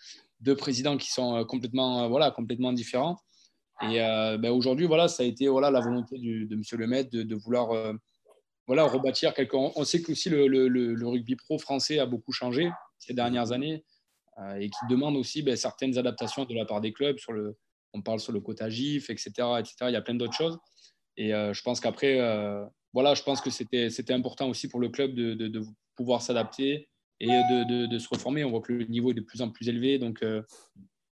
[0.40, 3.18] deux présidents qui sont complètement, voilà, complètement différents.
[3.82, 6.62] Et ben, aujourd'hui, voilà, ça a été voilà, la volonté de M.
[6.72, 7.92] Le Maître de, vouloir
[8.66, 9.54] voilà, rebâtir quelque.
[9.54, 13.52] On sait que aussi le, le, le, rugby pro français a beaucoup changé ces dernières
[13.52, 13.84] années
[14.58, 17.58] et qui demande aussi ben, certaines adaptations de la part des clubs sur le,
[17.92, 19.74] on parle sur le quota GIF, etc., etc.
[19.82, 20.58] Il y a plein d'autres choses.
[21.16, 24.88] Et euh, je pense qu'après, euh, voilà, je pense que c'était important aussi pour le
[24.88, 25.62] club de,
[25.94, 26.88] pouvoir s'adapter
[27.20, 28.44] et de, se reformer.
[28.44, 29.98] On voit que le niveau est de plus en plus élevé.
[29.98, 30.42] Donc, euh,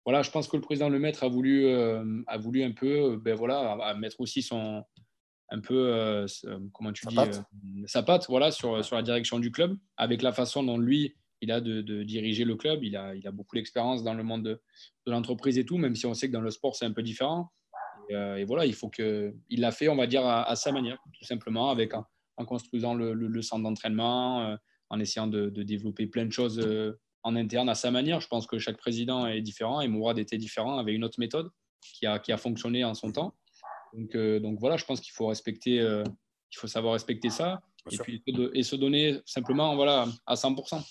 [0.04, 3.34] voilà, je pense que le président Le Maître a voulu, a voulu un peu, ben
[3.34, 4.84] voilà, mettre aussi son,
[5.50, 6.26] un peu,
[6.72, 7.42] comment tu sa dis, patte.
[7.86, 11.52] sa patte, voilà, sur, sur la direction du club, avec la façon dont lui, il
[11.52, 12.84] a de, diriger le club.
[12.84, 14.60] Il a, il a beaucoup d'expérience dans le monde de,
[15.06, 17.50] l'entreprise et tout, même si on sait que dans le sport, c'est un peu différent.
[18.08, 20.98] Et, euh, voilà, il faut que il l'a fait, on va dire, à, sa manière,
[21.18, 24.56] tout simplement, avec en, construisant le, centre d'entraînement, euh,
[24.90, 28.20] en essayant de, développer plein de choses euh, en interne à sa manière.
[28.20, 31.50] Je pense que chaque président est différent et Mourad était différent, avec une autre méthode
[31.80, 33.34] qui a, qui a fonctionné en son temps.
[33.94, 38.22] Donc, donc voilà, je pense qu'il faut respecter, il faut savoir respecter ça et, puis,
[38.54, 40.84] et se donner simplement voilà, à 100%.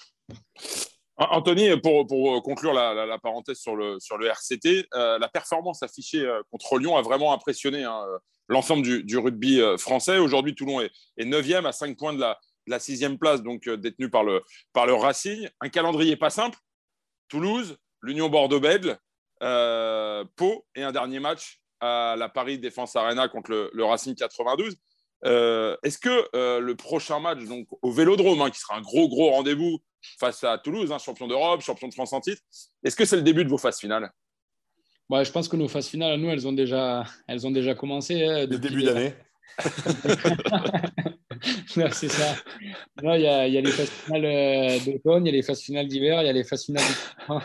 [1.18, 6.24] Anthony, pour, pour conclure la, parenthèse sur le, sur le RCT, euh, la performance affichée
[6.24, 10.20] euh, contre Lyon a vraiment impressionné hein, euh, l'ensemble du, rugby français.
[10.20, 14.12] Aujourd'hui, Toulon est, est 9e à 5 points de la, la 6e place, donc détenu
[14.12, 15.50] par le, par le Racing.
[15.60, 16.60] Un calendrier pas simple.
[17.30, 18.98] Toulouse, l'Union Bordeaux-Bègles,
[19.40, 24.78] Pau et un dernier match à la Paris Défense Arena contre le, le Racing 92.
[25.24, 29.82] Est-ce que le prochain match, donc au Vélodrome, hein, qui sera un gros gros rendez-vous
[30.20, 32.42] face à Toulouse, hein, champion d'Europe, champion de France en titre.
[32.84, 34.12] Est-ce que c'est le début de vos phases finales?
[35.10, 38.24] Bah, Je pense que nos phases finales, nous, elles ont déjà, elles ont déjà commencé.
[38.24, 39.14] Hein, le début d'année
[41.92, 42.36] c'est ça.
[43.02, 45.88] Il y, y, a les phases finales euh, d'automne, il y a les phases finales
[45.88, 46.84] d'hiver, il y a les phases finales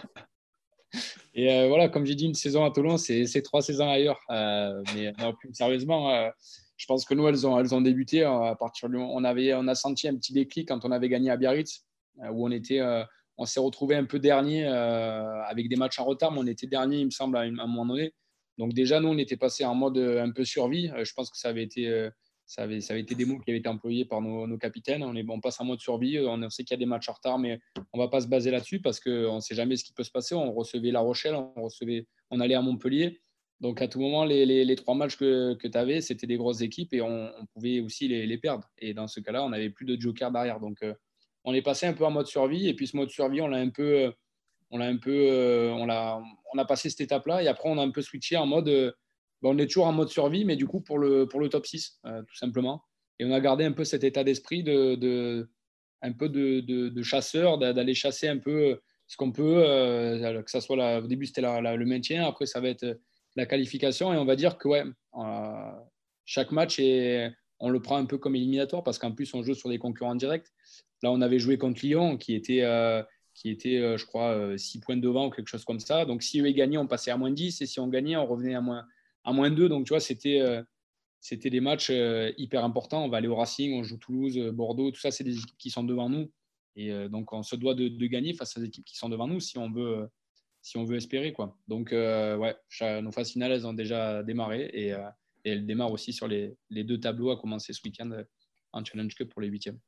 [1.35, 4.21] Et euh, voilà, comme j'ai dit, une saison à Toulon, c'est trois saisons ailleurs.
[4.31, 6.31] Euh, mais plus sérieusement,
[6.77, 9.67] je pense que nous, elles ont, elles ont débuté à partir du on avait, on
[9.69, 11.87] a senti un petit déclic quand on avait gagné à Biarritz.
[12.21, 13.05] Euh, où on était, euh,
[13.39, 16.67] on s'est retrouvé un peu dernier euh, avec des matchs en retard, mais on était
[16.67, 18.13] dernier, il me semble, à, un moment donné.
[18.59, 20.91] Donc déjà, nous, on était passé en mode un peu survie.
[21.03, 22.11] je pense que ça avait été
[22.45, 25.03] ça avait, ça avait, été des mots qui avaient été employés par nos, capitaines.
[25.03, 26.19] On, est, on passe en mode survie.
[26.21, 27.59] On sait qu'il y a des matchs en retard, mais
[27.95, 30.03] on ne va pas se baser là-dessus parce qu'on ne sait jamais ce qui peut
[30.03, 30.35] se passer.
[30.35, 33.23] On recevait La Rochelle, on, recevait, on allait à Montpellier.
[33.61, 36.61] Donc à tout moment, les, les, trois matchs que, que tu avais, c'était des grosses
[36.61, 38.69] équipes et on, pouvait aussi les, les, perdre.
[38.77, 40.61] Et dans ce cas-là, on n'avait plus de joker derrière.
[40.61, 40.85] Donc
[41.45, 42.69] on est passé un peu en mode survie.
[42.69, 44.13] Et puis ce mode survie, on l'a un peu,
[45.01, 47.43] peu, euh, on a passé cette étape-là.
[47.43, 48.93] Et après, on a un peu switché en mode, euh,
[49.43, 52.37] on est toujours en mode survie, mais du coup pour le, top 6, euh, tout
[52.37, 52.83] simplement.
[53.19, 55.49] Et on a gardé un peu cet état d'esprit de, de
[57.03, 59.63] chasseur, d'aller chasser un peu ce qu'on peut,
[60.45, 62.99] que ça soit la, au début c'était le maintien, après ça va être
[63.37, 64.13] la qualification.
[64.13, 64.69] Et on va dire que
[66.25, 66.81] chaque match
[67.59, 70.17] on le prend un peu comme éliminatoire parce qu'en plus on joue sur des concurrents
[70.17, 70.49] directs.
[71.03, 73.03] Là, on avait joué contre Lyon, qui était, euh,
[73.35, 76.05] qui était euh, je crois, 6 euh, points devant ou quelque chose comme ça.
[76.05, 77.61] Donc, si eux gagnaient, on passait à moins 10.
[77.61, 78.87] Et si on gagnait, on revenait à moins,
[79.25, 79.69] à moins 2.
[79.69, 80.41] Donc, tu vois, c'était,
[81.21, 81.91] c'était des matchs
[82.39, 83.05] hyper importants.
[83.05, 84.91] On va aller au Racing, on joue Toulouse, Bordeaux.
[84.93, 86.31] Tout ça, c'est des équipes qui sont devant nous.
[86.77, 89.59] Et donc, on se doit de, gagner face aux équipes qui sont devant nous si
[89.59, 90.09] on veut,
[90.97, 91.33] espérer.
[91.33, 91.59] Quoi.
[91.67, 92.57] Donc, ouais,
[93.03, 94.71] nos phases finales, elles ont déjà démarré.
[94.73, 94.91] Et,
[95.45, 98.23] et elles démarrent aussi sur les, les, deux tableaux à commencer ce week-end
[98.73, 99.81] en Challenge Cup pour les huitièmes.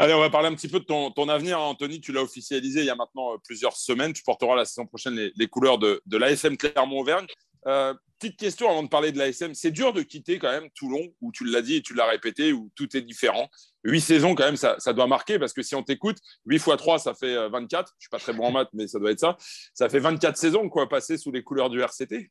[0.00, 1.60] Allez, on va parler un petit peu de ton, avenir.
[1.60, 4.14] Anthony, tu l'as officialisé il y a maintenant euh, plusieurs semaines.
[4.14, 7.26] Tu porteras la saison prochaine les, couleurs de, l'ASM Clermont-Auvergne.
[7.66, 9.52] Euh, petite question avant de parler de l'ASM.
[9.52, 12.54] C'est dur de quitter quand même Toulon, où tu l'as dit et tu l'as répété,
[12.54, 13.50] où tout est différent.
[13.84, 16.98] Huit saisons, quand même, ça, doit marquer parce que si on t'écoute, 8 fois 3,
[16.98, 17.52] ça fait 24.
[17.52, 19.36] Euh, Je ne suis pas très bon en maths, mais ça doit être ça.
[19.74, 22.30] Ça fait 24 saisons, quoi, passer sous les couleurs du RCT.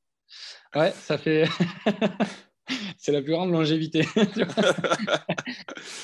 [0.73, 1.47] Ouais, ça fait.
[2.97, 4.07] c'est la plus grande longévité.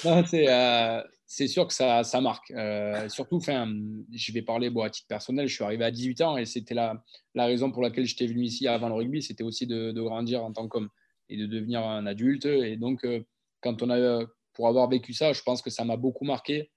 [0.06, 2.52] Euh, c'est, sûr que ça, marque.
[2.52, 3.72] Euh, surtout, enfin,
[4.12, 6.74] je vais parler bon, à titre personnel, je suis arrivé à 18 ans et c'était
[6.74, 7.04] la,
[7.34, 10.52] la raison pour laquelle j'étais venu ici avant le rugby, c'était aussi de, grandir en
[10.52, 10.90] tant qu'homme
[11.30, 12.46] et de devenir un adulte.
[12.46, 13.24] Et donc, euh,
[13.62, 16.72] quand on a, pour avoir vécu ça, je pense que ça m'a beaucoup marqué.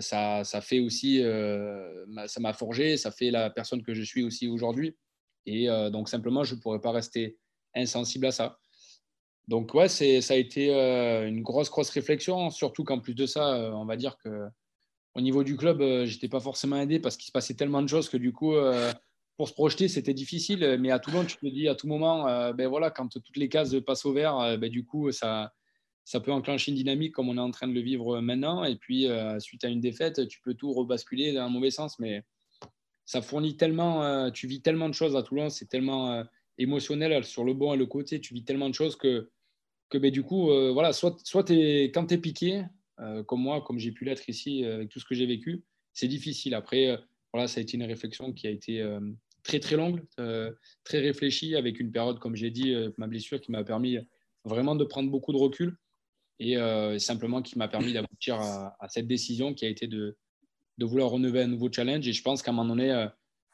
[0.00, 1.22] ça, ça fait aussi,
[2.26, 4.96] ça m'a forgé, ça fait la personne que je suis aussi aujourd'hui.
[5.46, 7.38] Et donc, simplement, je ne pourrais pas rester
[7.74, 8.58] insensible à ça.
[9.48, 13.54] Donc, ouais, ça a été euh, une grosse, grosse réflexion, surtout qu'en plus de ça,
[13.54, 14.46] euh, on va dire que
[15.14, 17.88] au niveau du club, euh, j'étais pas forcément aidé parce qu'il se passait tellement de
[17.88, 18.54] choses que du coup,
[19.38, 20.76] pour se projeter, c'était difficile.
[20.78, 23.74] Mais à Toulon, tu te dis à tout moment, ben voilà, quand toutes les cases
[23.86, 25.52] passent au vert, ben du coup, ça,
[26.04, 28.64] ça peut enclencher une dynamique comme on est en train de le vivre maintenant.
[28.64, 29.06] Et puis,
[29.38, 31.98] suite à une défaite, tu peux tout rebasculer dans un mauvais sens.
[31.98, 32.22] Mais
[33.06, 36.22] ça fournit tellement, tu vis tellement de choses à Toulon, c'est tellement
[36.58, 38.20] émotionnel sur le bon et le côté.
[38.20, 39.30] Tu vis tellement de choses que,
[39.88, 42.64] que ben, du coup, voilà, soit, soit quand tu es piqué,
[43.26, 45.64] comme moi, comme j'ai pu l'être ici avec tout ce que j'ai vécu,
[45.94, 46.54] c'est difficile.
[46.54, 46.98] Après,
[47.32, 48.82] voilà, ça a été une réflexion qui a été
[49.48, 50.52] très très longue, euh,
[50.84, 53.98] très réfléchie, avec une période, comme j'ai dit, euh, ma blessure qui m'a permis
[54.44, 55.76] vraiment de prendre beaucoup de recul
[56.38, 60.16] et euh, simplement qui m'a permis d'aboutir à, cette décision qui a été de,
[60.76, 62.06] de vouloir renouveler un nouveau challenge.
[62.06, 63.08] Et je pense qu'à un moment donné,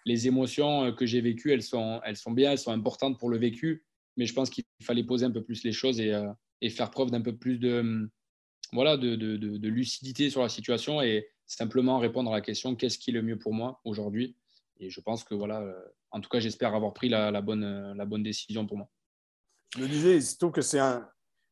[0.04, 3.38] les émotions que j'ai vécues, elles sont, elles sont bien, elles sont importantes pour le
[3.38, 3.86] vécu,
[4.16, 6.12] mais je pense qu'il fallait poser un peu plus les choses et,
[6.60, 8.08] et faire preuve d'un peu plus de,
[8.74, 13.12] voilà, de, lucidité sur la situation et simplement répondre à la question qu'est-ce qui est
[13.14, 14.36] le mieux pour moi aujourd'hui?
[14.80, 15.72] Et je pense que voilà, euh,
[16.10, 18.88] en tout cas, j'espère avoir pris la, bonne, euh, la bonne décision pour moi.
[19.76, 21.08] Je me disais, il trouve que c'est un,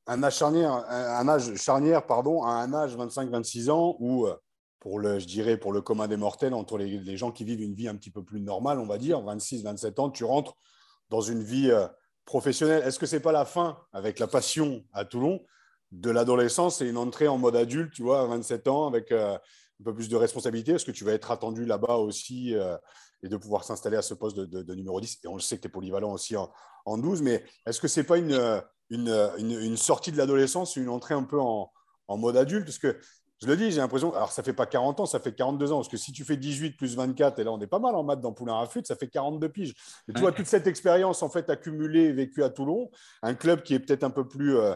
[0.08, 4.34] âge charnière, un, âge charnière pardon, à un âge 25-26 ans où, euh,
[4.80, 7.74] pour le, je dirais, pour le commun des mortels, entre les, gens qui vivent une
[7.74, 10.56] vie un petit peu plus normale, on va dire, 26-27 ans, tu rentres
[11.08, 11.70] dans une vie
[12.24, 12.82] professionnelle.
[12.84, 15.44] Est-ce que ce n'est pas la fin, avec la passion à Toulon,
[15.90, 19.38] de l'adolescence et une entrée en mode adulte, tu vois, à 27 ans, avec un
[19.84, 20.72] peu plus de responsabilité?
[20.72, 22.56] Est-ce que tu vas être attendu là-bas aussi
[23.22, 25.20] et de pouvoir s'installer à ce poste de, numéro 10.
[25.24, 28.00] Et on le sait que tu es polyvalent aussi en, 12, mais est-ce que ce
[28.00, 31.70] n'est pas une, une, sortie de l'adolescence, une entrée un peu en,
[32.08, 32.66] mode adulte?
[32.66, 32.98] Parce que
[33.42, 35.76] je le dis, j'ai l'impression, alors ça fait pas 40 ans, ça fait 42 ans,
[35.78, 38.04] parce que si tu fais 18 plus 24, et là on est pas mal en
[38.04, 39.74] maths dans Poulain à ça fait 42 piges.
[40.08, 42.88] Et tu vois, toute cette expérience en fait accumulée, vécue à Toulon,
[43.22, 44.74] un club qui est peut-être un peu plus euh,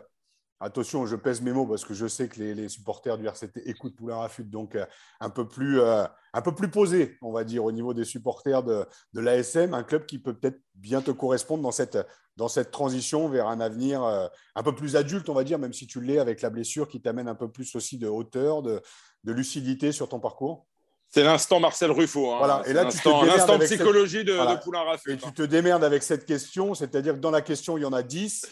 [0.59, 3.95] Attention, je pèse mes mots parce que je sais que les, supporters du RCT écoutent
[3.95, 4.87] Poulain Rafut, donc euh,
[5.21, 8.63] un peu plus, euh, un peu plus posé, on va dire, au niveau des supporters
[8.63, 11.99] de, de l'ASM, un club qui peut peut-être bien te correspondre dans cette,
[12.37, 15.75] dans cette transition vers un avenir euh, un peu plus adulte, on va dire, même
[15.75, 18.81] si tu l'es avec la blessure qui t'amène un peu plus aussi de hauteur, de,
[19.25, 20.67] lucidité sur ton parcours.
[21.09, 22.33] C'est l'instant Marcel Ruffo.
[22.33, 22.39] Hein.
[22.39, 22.63] Voilà.
[22.67, 25.13] Et là, l'instant psychologie de, de Poulain Rafut.
[25.13, 27.93] Et tu te démerdes avec cette question, c'est-à-dire que dans la question, il y en
[27.93, 28.47] a 10,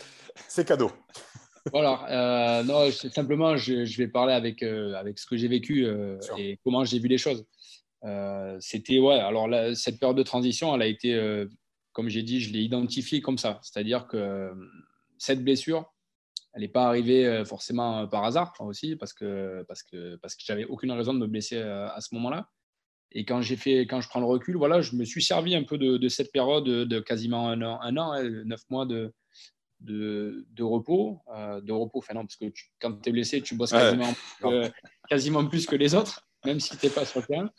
[0.49, 0.91] c'est cadeau.
[1.73, 6.19] Voilà, euh, non, simplement, je, vais parler avec, euh, avec ce que j'ai vécu euh,
[6.37, 7.47] et comment j'ai vu les choses.
[8.61, 11.47] C'était, ouais, alors cette période de transition, elle a été,
[11.93, 13.61] comme j'ai dit, je l'ai identifiée comme ça.
[13.63, 14.53] C'est-à-dire que
[15.17, 15.91] cette blessure,
[16.53, 20.67] elle n'est pas arrivée forcément par hasard aussi, parce que, parce que, parce que j'avais
[20.67, 22.51] aucune raison de me blesser à ce moment-là.
[23.13, 25.63] Et quand, j'ai fait, quand je prends le recul, voilà, je me suis servi un
[25.63, 29.15] peu de, cette période de quasiment un an, un an hein, neuf mois de,
[29.85, 31.21] de, repos.
[31.35, 32.47] Euh, de repos, enfin non, parce que
[32.81, 34.13] quand tu es blessé, tu bosses quasiment,
[35.09, 37.51] quasiment, plus que les autres, même si tu n'es pas sur le terrain.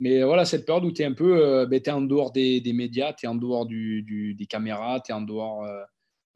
[0.00, 2.62] Mais voilà, cette période où tu es un peu euh, ben, es en dehors des,
[2.74, 5.82] médias, tu es en dehors du, des caméras, tu es en dehors euh,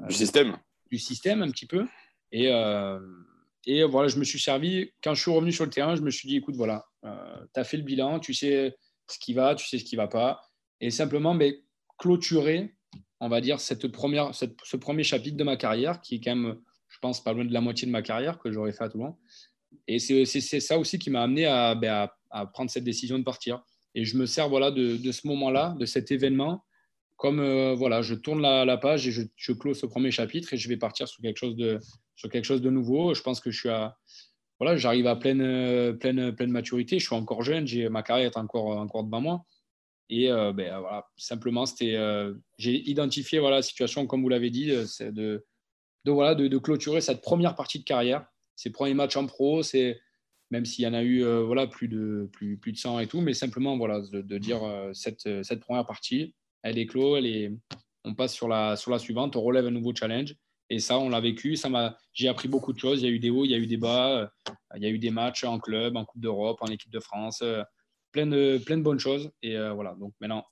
[0.09, 0.57] du système.
[0.91, 1.87] Du système un petit peu.
[2.31, 2.51] Et,
[3.67, 6.11] et voilà, je me suis servi, quand je suis revenu sur le terrain, je me
[6.11, 8.77] suis dit, écoute, voilà, tu as fait le bilan, tu sais
[9.07, 10.41] ce qui va, tu sais ce qui ne va pas.
[10.81, 11.61] Et simplement, mais ben,
[11.99, 12.75] clôturer
[13.21, 16.59] on va dire, cette première, ce premier chapitre de ma carrière, qui est quand même,
[16.89, 19.17] je pense, pas loin de la moitié de ma carrière que j'aurais fait à Toulon.
[19.87, 21.45] Et c'est ça aussi qui m'a amené
[21.81, 23.63] ben, à, prendre cette décision de partir.
[23.95, 26.65] Et je me sers voilà, de, ce moment-là, de cet événement,
[27.17, 30.57] comme euh, voilà, je tourne la, page et je, je, close ce premier chapitre et
[30.57, 31.81] je vais partir sur quelque chose de,
[32.15, 33.13] sur quelque chose de nouveau.
[33.15, 33.99] Je pense que je à,
[34.61, 36.99] voilà, j'arrive à pleine, pleine, pleine maturité.
[36.99, 39.45] Je suis encore jeune, ma carrière est encore, encore devant moi.
[40.11, 44.51] Et euh, ben, voilà, simplement, c'était, euh, j'ai identifié voilà, la situation, comme vous l'avez
[44.51, 45.45] dit, euh, c'est de,
[46.05, 50.01] de, voilà, de, clôturer cette première partie de carrière, ces premiers matchs en pro, c'est,
[50.51, 53.35] même s'il y en a eu voilà, plus, de, plus, de 100 et tout, mais
[53.35, 54.61] simplement voilà, de, dire
[54.95, 57.53] cette, cette première partie, elle est close, elle est,
[58.05, 60.35] on passe sur la, sur la suivante, on relève un nouveau challenge.
[60.71, 61.57] Et ça, on l'a vécu.
[61.57, 63.03] Ça m'a, j'ai appris beaucoup de choses.
[63.03, 64.31] Il y a eu des hauts, il y a eu des bas.
[64.77, 67.43] Il y a eu des matchs en club, en Coupe d'Europe, en équipe de France
[68.25, 69.31] plein de, de bonnes choses.
[69.43, 70.45] Et euh, voilà, donc maintenant,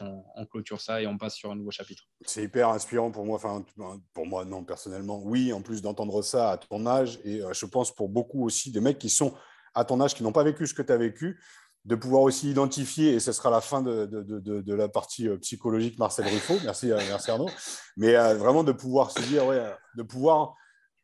[0.00, 2.04] on, clôture ça et on passe sur un nouveau chapitre.
[2.24, 3.64] C'est hyper inspirant pour moi, enfin,
[4.12, 7.66] pour moi, non, personnellement, oui, en plus d'entendre ça à ton âge, et euh, je
[7.66, 9.34] pense pour beaucoup aussi de mecs qui sont
[9.74, 11.40] à ton âge, qui n'ont pas vécu ce que tu as vécu,
[11.84, 16.26] de pouvoir aussi identifier, et ce sera la fin de, la partie euh, psychologique Marcel
[16.26, 17.50] Ruffo, merci, merci Arnaud,
[17.96, 19.62] mais vraiment de pouvoir se dire, ouais,
[19.96, 20.54] de pouvoir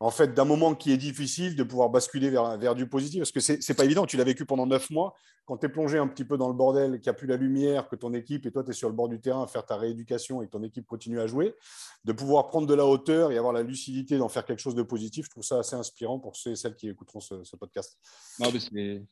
[0.05, 3.21] en fait, d'un moment qui est difficile, de pouvoir basculer vers, vers du positif.
[3.21, 4.05] Parce que ce n'est pas évident.
[4.05, 5.15] Tu l'as vécu pendant neuf mois.
[5.45, 7.37] Quand tu es plongé un petit peu dans le bordel, qu'il n'y a plus la
[7.37, 9.65] lumière, que ton équipe et toi, tu es sur le bord du terrain à faire
[9.65, 11.55] ta rééducation et que ton équipe continue à jouer,
[12.03, 14.83] de pouvoir prendre de la hauteur et avoir la lucidité d'en faire quelque chose de
[14.83, 17.97] positif, je trouve ça assez inspirant pour ceux et celles qui écouteront ce, podcast.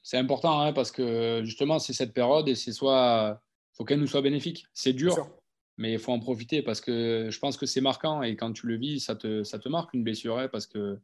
[0.04, 3.42] C'est important hein, parce que justement, c'est cette période et c'est soit.
[3.74, 4.68] Il faut qu'elle nous soit bénéfique.
[4.76, 5.16] C'est dur.
[5.78, 8.68] Mais il faut en profiter parce que je pense que c'est marquant et quand tu
[8.68, 11.00] le vis, ça te, ça te marque une blessure hein, parce que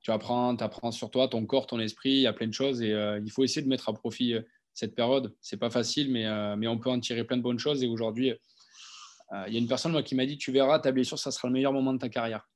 [0.00, 2.54] tu apprends, tu apprends sur toi, ton corps, ton esprit, il y a plein de
[2.54, 4.42] choses et euh, il faut essayer de mettre à profit euh,
[4.72, 5.34] cette période.
[5.40, 7.86] C'est pas facile, mais, euh, mais on peut en tirer plein de bonnes choses et
[7.86, 8.32] aujourd'hui,
[9.46, 11.48] il y a une personne moi, qui m'a dit Tu verras, ta blessure, ça sera
[11.48, 12.48] le meilleur moment de ta carrière.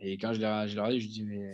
[0.00, 1.52] Et quand je l'ai regardé, je ai dit Mais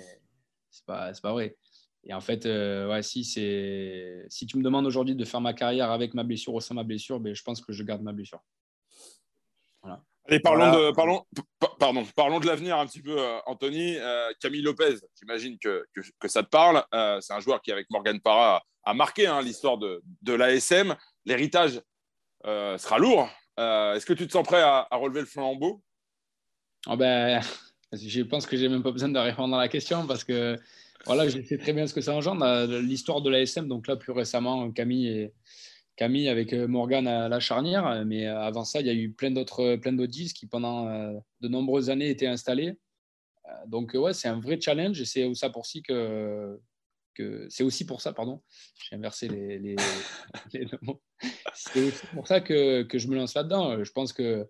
[0.71, 1.55] c'est pas, pas vrai.
[2.03, 6.15] Et en fait, ouais, si, si tu me demandes aujourd'hui de faire ma carrière avec
[6.15, 8.41] ma blessure ou sans ma blessure, ben, je pense que je garde ma blessure.
[10.29, 11.25] Allez, parlons, de, parlons,
[11.79, 13.97] pardon, parlons de l'avenir un petit peu, euh, Anthony.
[13.97, 16.83] Euh, Camille Lopez, j'imagine que, que, ça te parle.
[16.95, 20.97] Euh, c'est un joueur qui, avec Morgan Parra, a marqué hein, l'histoire de, de l'ASM.
[21.25, 21.81] L'héritage
[22.45, 23.29] sera lourd.
[23.57, 25.83] Est-ce que tu te sens prêt à, relever le flambeau?
[26.89, 27.41] Oh ben,
[27.93, 30.57] Je pense que j'ai même pas besoin de répondre à la question parce que
[31.07, 32.45] voilà, je sais très bien ce que ça engendre.
[32.81, 35.35] L'histoire de l'ASM, donc là, plus récemment, Camille est
[35.97, 38.05] Camille avec euh, Morgan à la charnière.
[38.05, 40.87] Mais euh, avant ça, il y a eu plein d'autres euh, plein disques qui, pendant
[41.41, 42.79] de nombreuses années, étaient installés.
[43.69, 46.61] Donc, ouais, c'est un vrai challenge et c'est aussi pour ça que,
[47.15, 48.43] que c'est aussi pour ça, pardon,
[48.83, 49.77] j'ai inversé les, les.
[51.55, 53.83] C'est pour ça que, que, je me lance là-dedans.
[53.83, 54.47] Je pense que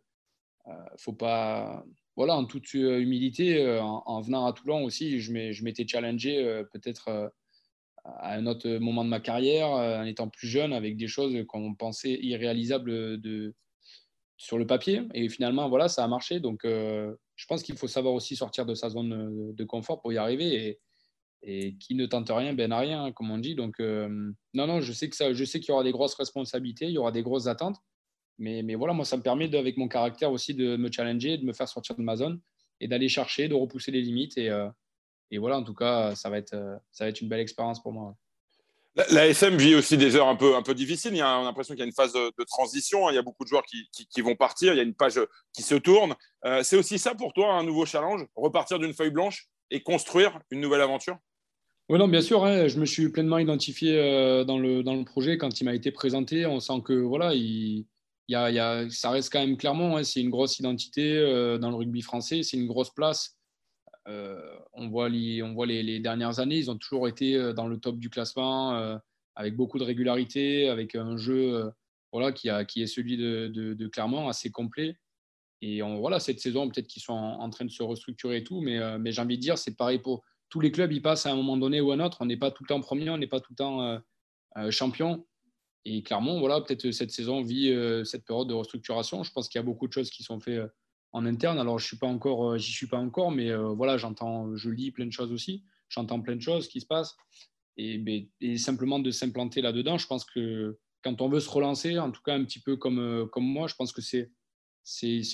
[0.66, 1.84] ne faut pas,
[2.16, 7.30] voilà, en toute humilité, en, venant à Toulon aussi, je m'étais challengé peut-être
[8.18, 11.34] à un autre moment de ma carrière, euh, en étant plus jeune, avec des choses
[11.48, 13.54] qu'on pensait irréalisables de,
[14.36, 15.02] sur le papier.
[15.14, 16.40] Et finalement, voilà, ça a marché.
[16.40, 20.12] Donc, euh, je pense qu'il faut savoir aussi sortir de sa zone de confort pour
[20.12, 20.78] y arriver.
[21.42, 23.54] Et, qui ne tente rien, ben n'a rien, hein, comme on dit.
[23.54, 24.08] Donc, euh,
[24.52, 26.92] non, non, je sais que ça, je sais qu'il y aura des grosses responsabilités, il
[26.92, 27.76] y aura des grosses attentes.
[28.38, 31.44] Mais, mais voilà, moi, ça me permet, avec mon caractère aussi, de me challenger, de
[31.44, 32.40] me faire sortir de ma zone
[32.80, 34.36] et d'aller chercher, de repousser les limites.
[34.38, 34.50] Et,
[35.30, 37.82] et voilà, en tout cas, ça va être, euh, ça va être une belle expérience
[37.82, 38.16] pour moi.
[39.10, 41.12] La, SM vit aussi des heures un peu, un peu difficiles.
[41.12, 43.10] Il y a, on a l'impression qu'il y a une phase de, transition.
[43.10, 44.72] Il y a beaucoup de joueurs qui, qui, vont partir.
[44.72, 45.20] Il y a une page
[45.52, 46.14] qui se tourne.
[46.46, 50.38] Euh, c'est aussi ça pour toi, un nouveau challenge Repartir d'une feuille blanche et construire
[50.50, 51.18] une nouvelle aventure?
[51.90, 52.44] Oui, non, bien sûr.
[52.44, 52.68] Hein.
[52.68, 55.90] je me suis pleinement identifié euh, dans, le, dans le projet quand il m'a été
[55.90, 56.46] présenté.
[56.46, 57.84] On sent que voilà, il,
[58.28, 61.20] y a, il y a, ça reste quand même clairement, hein, c'est une grosse identité
[61.60, 62.42] dans le rugby français.
[62.42, 63.36] C'est une grosse place.
[64.08, 64.40] Euh,
[64.72, 67.78] on voit, les, on voit les, dernières années, ils ont toujours été euh, dans le
[67.78, 68.96] top du classement euh,
[69.34, 71.70] avec beaucoup de régularité, avec un jeu
[72.12, 74.96] voilà, qui, a, qui est celui de, Clermont, assez complet.
[75.60, 78.60] Et on, voilà, cette saison, peut-être qu'ils sont en, train de se restructurer et tout,
[78.60, 81.32] mais, mais j'ai envie de dire, c'est pareil pour tous les clubs, ils passent à
[81.32, 82.18] un moment donné ou à un autre.
[82.20, 84.00] On n'est pas tout le temps premier, on n'est pas tout le temps
[84.70, 85.26] champion.
[85.84, 89.22] Et Clermont, voilà, peut-être cette saison vit cette période de restructuration.
[89.22, 90.62] Je pense qu'il y a beaucoup de choses qui sont faites
[91.12, 91.58] en interne.
[91.58, 94.70] Alors, je suis pas encore, euh, j'y suis pas encore, mais euh, voilà, j'entends, je
[94.70, 95.64] lis plein de choses aussi.
[95.88, 97.16] J'entends plein de choses qui se passent.
[97.76, 101.98] Et, ben, et simplement de s'implanter là-dedans, je pense que quand on veut se relancer,
[101.98, 104.30] en tout cas un petit peu comme, euh, comme moi, je pense que c'est,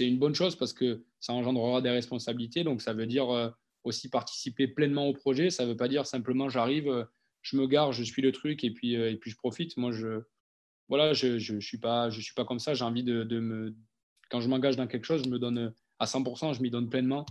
[0.00, 2.64] une bonne chose parce que ça engendrera des responsabilités.
[2.64, 3.52] Donc, ça veut dire
[3.84, 5.50] aussi participer pleinement au projet.
[5.50, 7.06] Ça ne veut pas dire simplement j'arrive,
[7.42, 9.76] je me gare, je suis le truc et puis, et puis je profite.
[9.76, 10.22] Moi, je
[10.92, 12.74] voilà, je ne je, je suis, pas, je suis pas comme ça.
[12.74, 13.74] J'ai envie de, de, me,
[14.32, 17.26] quand je m'engage dans quelque chose, je me donne à 100%, je m'y donne pleinement.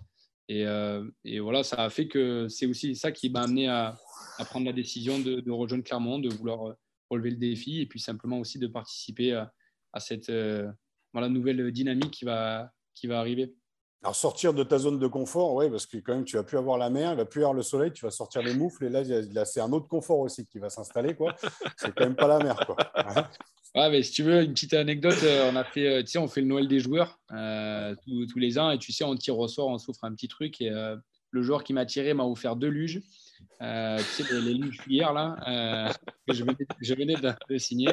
[0.48, 3.98] Et, euh, et, voilà, ça a fait que c'est aussi ça qui m'a amené à,
[4.46, 6.74] prendre la décision de, rejoindre Clermont, de vouloir euh,
[7.10, 10.72] relever le défi et puis simplement aussi de participer à, cette euh,
[11.14, 12.72] nouvelle dynamique qui va
[13.10, 13.56] arriver.
[14.04, 16.58] Alors sortir de ta zone de confort, oui, parce que quand même tu vas plus
[16.58, 18.90] avoir la mer, il va plus avoir le soleil, tu vas sortir les moufles et
[18.90, 21.36] là, c'est un autre confort aussi qui va s'installer, quoi.
[21.78, 22.78] C'est quand même pas la mer, quoi.
[23.74, 26.18] Ouais, mais si tu veux, une petite anecdote, euh, on a fait, euh, tu sais,
[26.18, 29.40] on fait le Noël des joueurs euh, tous, les ans et tu sais, on tire
[29.40, 32.58] au sort, on souffre un petit truc et le joueur qui m'a tiré m'a offert
[32.58, 33.66] deux luges, tu
[34.04, 35.94] sais, les, luges cuillères là,
[36.28, 37.92] que je venais de, signer.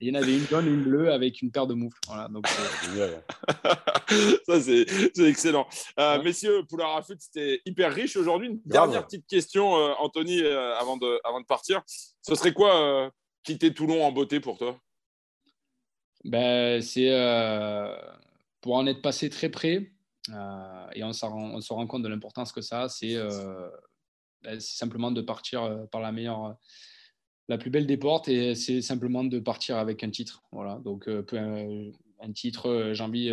[0.00, 1.98] Et il y en avait une jaune, une bleue avec une paire de moufles.
[2.06, 2.46] Voilà, donc,
[4.46, 4.86] Ça, c'est
[5.18, 5.66] excellent.
[6.24, 8.48] Messieurs, pour la rafute, c'était hyper riche aujourd'hui.
[8.48, 11.82] Une dernière petite question, Anthony, avant, de, avant de partir.
[12.22, 13.10] Ce serait quoi
[13.42, 14.78] quitter Toulon en beauté pour toi?
[16.24, 17.96] Ben, C'est euh,
[18.60, 19.90] pour en être passé très près,
[20.30, 23.70] euh, et on, on, se rend compte de l'importance que ça a, c'est euh,
[24.42, 26.56] ben, simplement de partir par la meilleure,
[27.48, 30.42] la plus belle des portes, et c'est simplement de partir avec un titre.
[30.52, 33.32] Voilà, donc un titre, envie,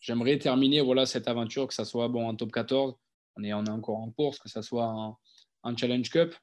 [0.00, 2.94] j'aimerais terminer voilà, cette aventure, que ça soit bon, en top 14,
[3.36, 5.18] on est, encore en course, que ça soit en,
[5.62, 6.34] en Challenge Cup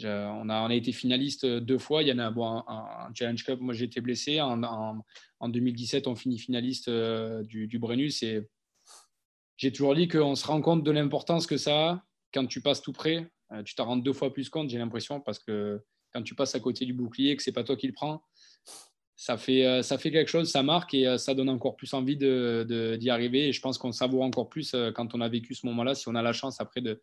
[0.00, 2.02] on, a, été finaliste deux fois.
[2.02, 3.60] Il y en a bon, un, Challenge Cup.
[3.60, 4.40] Moi, j'ai été blessé.
[4.40, 8.24] En, en, 2017, on finit finaliste euh, du, du, Brennus.
[9.56, 12.82] J'ai toujours dit qu'on se rend compte de l'importance que ça a quand tu passes
[12.82, 13.30] tout près.
[13.52, 15.80] Euh, tu t'en rends deux fois plus compte, j'ai l'impression, parce que
[16.12, 18.22] quand tu passes à côté du bouclier, que c'est pas toi qui le prends,
[19.16, 23.48] ça fait, fait quelque chose, ça marque et ça donne encore plus envie d'y arriver.
[23.48, 26.14] Et je pense qu'on savoure encore plus quand on a vécu ce moment-là, si on
[26.14, 27.00] a la chance après de,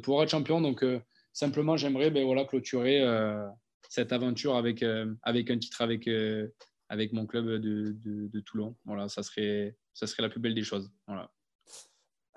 [0.00, 0.60] pouvoir être champion.
[0.60, 0.84] Donc,
[1.32, 3.02] simplement, j'aimerais ben, voilà, clôturer
[3.88, 8.76] cette aventure avec, un titre avec, mon club de, Toulon.
[8.84, 10.92] Voilà, ça serait, ça serait la plus belle des choses.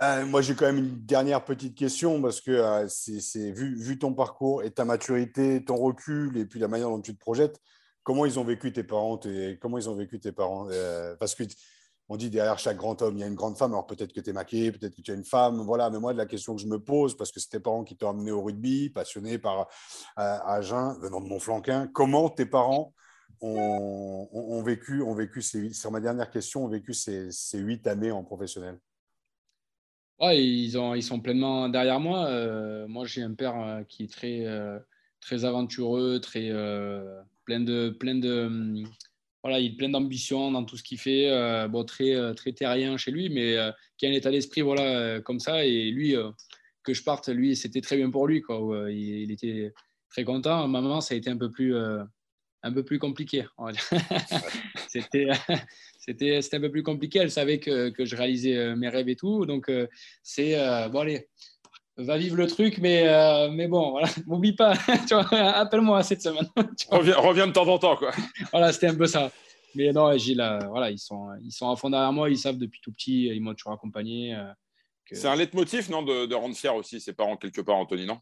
[0.01, 4.13] Euh, moi, j'ai quand même une dernière petite question parce que euh, c'est vu, ton
[4.13, 7.61] parcours et ta maturité, ton recul et puis la manière dont tu te projettes,
[8.03, 10.67] comment ils ont vécu tes parents et Comment ils ont vécu tes parents?
[10.69, 11.43] Euh, Parce que
[12.07, 13.71] on dit derrière chaque grand homme, il y a une grande femme.
[13.71, 15.61] Alors peut-être que tu es maquillé, peut-être que tu es une femme.
[15.61, 17.95] Voilà, mais moi, la question que je me pose, parce que c'est tes parents qui
[17.97, 19.67] t'ont amené au rugby, passionné par
[20.15, 22.93] Agen, venant de Montflanquin, comment tes parents
[23.41, 28.23] ont, vécu, ont vécu ces, sur ma dernière question, ont vécu ces huit années en
[28.23, 28.79] professionnel?
[30.19, 32.27] Ouais, ils, ont, ils sont pleinement derrière moi.
[32.27, 34.79] Euh, moi, j'ai un père euh, qui est très, euh,
[35.19, 36.49] très aventureux, très,
[37.45, 37.89] plein de.
[37.89, 38.83] Plein de hum,
[39.43, 41.29] voilà, il est plein d'ambition dans tout ce qu'il fait,
[41.69, 43.55] bon, très, très terrien chez lui, mais
[43.95, 45.63] qui a un état d'esprit voilà, comme ça.
[45.65, 46.15] Et lui,
[46.81, 48.41] que je parte, lui, c'était très bien pour lui.
[48.41, 48.91] Quoi.
[48.91, 49.71] Il, était
[50.09, 50.67] très content.
[50.67, 51.75] Maman, ça a été un peu plus,
[52.71, 53.45] peu plus compliqué.
[54.87, 55.27] c'était,
[55.99, 57.19] c'était, c'était un peu plus compliqué.
[57.19, 59.45] Elle savait que, que, je réalisais euh, mes rêves et tout.
[59.45, 59.87] Donc, euh,
[60.23, 61.27] c'est euh, bon, allez,
[61.97, 63.03] va vivre le truc, mais,
[63.51, 64.73] mais bon, voilà, m'oublie pas.
[65.31, 66.47] appelle-moi cette semaine.
[66.89, 67.95] reviens, reviens de temps en temps.
[67.95, 68.11] Quoi.
[68.51, 69.31] voilà, c'était un peu ça.
[69.75, 72.29] Mais non, Gilles, voilà, ils sont, ils sont à fond derrière moi.
[72.29, 74.37] Ils savent depuis tout petit, ils m'ont toujours accompagné.
[75.11, 78.19] C'est un leitmotiv, non, de, de rendre fier aussi ses parents quelque part, Anthony, non?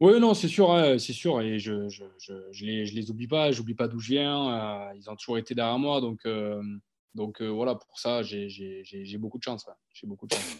[0.00, 1.40] Oui, non, c'est sûr, hein, c'est sûr.
[1.42, 4.50] Et je je, je, je, les, je les oublie pas, j'oublie pas d'où je viens.
[4.50, 6.00] Euh, ils ont toujours été derrière moi.
[6.00, 6.62] Donc, euh,
[7.14, 9.66] donc euh, voilà, pour ça, j'ai beaucoup de chance.
[9.92, 10.56] J'ai beaucoup de chance.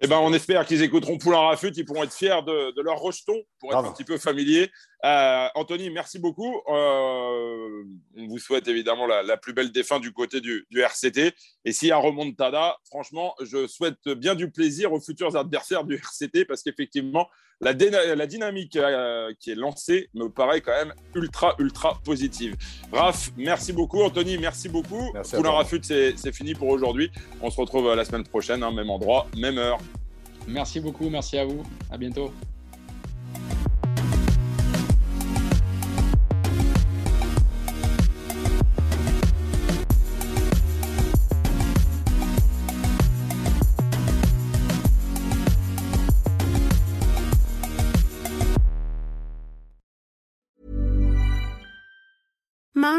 [0.00, 2.98] Eh ben, on espère qu'ils écouteront Poulain Rafut, ils pourront être fiers de, de leur
[2.98, 4.68] rejeton pour être un petit peu familier.
[5.04, 6.60] Euh, Anthony, merci beaucoup.
[6.68, 7.84] Euh,
[8.16, 11.34] on vous souhaite évidemment la, plus belle fins du côté du, RCT.
[11.64, 15.96] Et s'il y a remontada, franchement, je souhaite bien du plaisir aux futurs adversaires du
[15.96, 17.28] RCT parce qu'effectivement,
[17.60, 22.56] la, la, dynamique euh, qui est lancée me paraît quand même ultra, ultra positive.
[22.92, 24.02] Raph, merci beaucoup.
[24.02, 25.10] Anthony, merci beaucoup.
[25.14, 27.10] Merci Poulain Rafut, c'est fini pour aujourd'hui.
[27.40, 29.78] On se retrouve la semaine prochaine, hein, même endroit, même heure.
[30.48, 31.08] Merci beaucoup.
[31.08, 31.62] Merci à vous.
[31.90, 32.32] À bientôt.